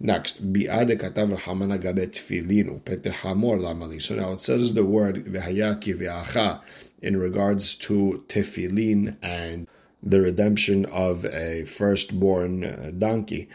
Next, 0.00 0.52
bi'ade 0.52 0.98
katav 1.00 1.38
hamana 1.38 1.78
gabet 1.78 2.12
tefillin 2.12 2.80
upeter 2.80 3.12
hamor 3.12 3.58
lamali. 3.58 4.02
So 4.02 4.14
now 4.14 4.32
it 4.32 4.40
says 4.40 4.74
the 4.74 4.84
word 4.84 5.24
v'hayaki 5.26 5.96
v'acha 5.96 6.62
in 7.02 7.16
regards 7.16 7.74
to 7.74 8.24
tefillin 8.28 9.16
and 9.22 9.66
the 10.02 10.20
redemption 10.20 10.84
of 10.86 11.24
a 11.26 11.64
firstborn 11.64 12.64
uh, 12.64 12.92
donkey. 12.96 13.48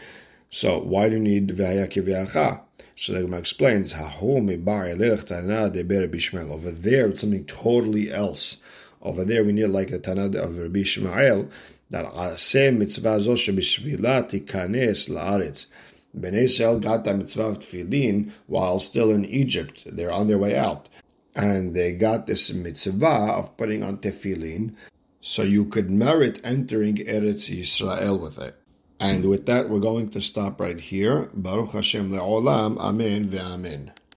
So 0.50 0.80
why 0.80 1.08
do 1.08 1.16
you 1.16 1.22
need 1.22 1.56
V'hayakiviacha? 1.56 2.60
So 2.94 3.14
the 3.14 3.22
Gemara 3.22 3.40
explains, 3.40 3.94
Over 3.94 4.36
there, 6.70 7.06
it's 7.06 7.20
something 7.20 7.44
totally 7.46 8.12
else. 8.12 8.58
Over 9.00 9.24
there, 9.24 9.44
we 9.44 9.52
need 9.52 9.66
like 9.66 9.90
the 9.90 9.98
Tanad 9.98 10.36
of 10.36 10.58
Rabbi 10.58 10.80
Ishmael, 10.80 11.48
that 11.90 12.04
Aseh 12.04 12.76
mitzvah 12.76 13.20
zo 13.20 13.34
shebishvila 13.34 14.30
tikanes 14.30 15.08
la'aretz. 15.08 15.66
Bnei 16.16 16.42
Israel 16.42 16.78
got 16.78 17.04
that 17.04 17.16
mitzvah 17.16 17.42
of 17.42 17.58
tefillin 17.60 18.30
while 18.46 18.78
still 18.78 19.10
in 19.10 19.24
Egypt. 19.24 19.82
They're 19.86 20.12
on 20.12 20.28
their 20.28 20.38
way 20.38 20.56
out. 20.56 20.88
And 21.34 21.74
they 21.74 21.92
got 21.92 22.26
this 22.26 22.52
mitzvah 22.52 23.34
of 23.36 23.56
putting 23.56 23.82
on 23.82 23.98
tefillin, 23.98 24.74
so 25.20 25.42
you 25.42 25.64
could 25.64 25.90
merit 25.90 26.40
entering 26.44 26.96
Eretz 26.96 27.48
Yisrael 27.48 28.20
with 28.20 28.38
it. 28.38 28.56
And 29.00 29.24
with 29.28 29.46
that, 29.46 29.68
we're 29.68 29.80
going 29.80 30.10
to 30.10 30.20
stop 30.20 30.60
right 30.60 30.78
here. 30.78 31.30
Baruch 31.34 31.72
Hashem 31.72 32.12
le'olam. 32.12 32.78
Amen 32.78 33.28
ve'amen. 33.28 33.90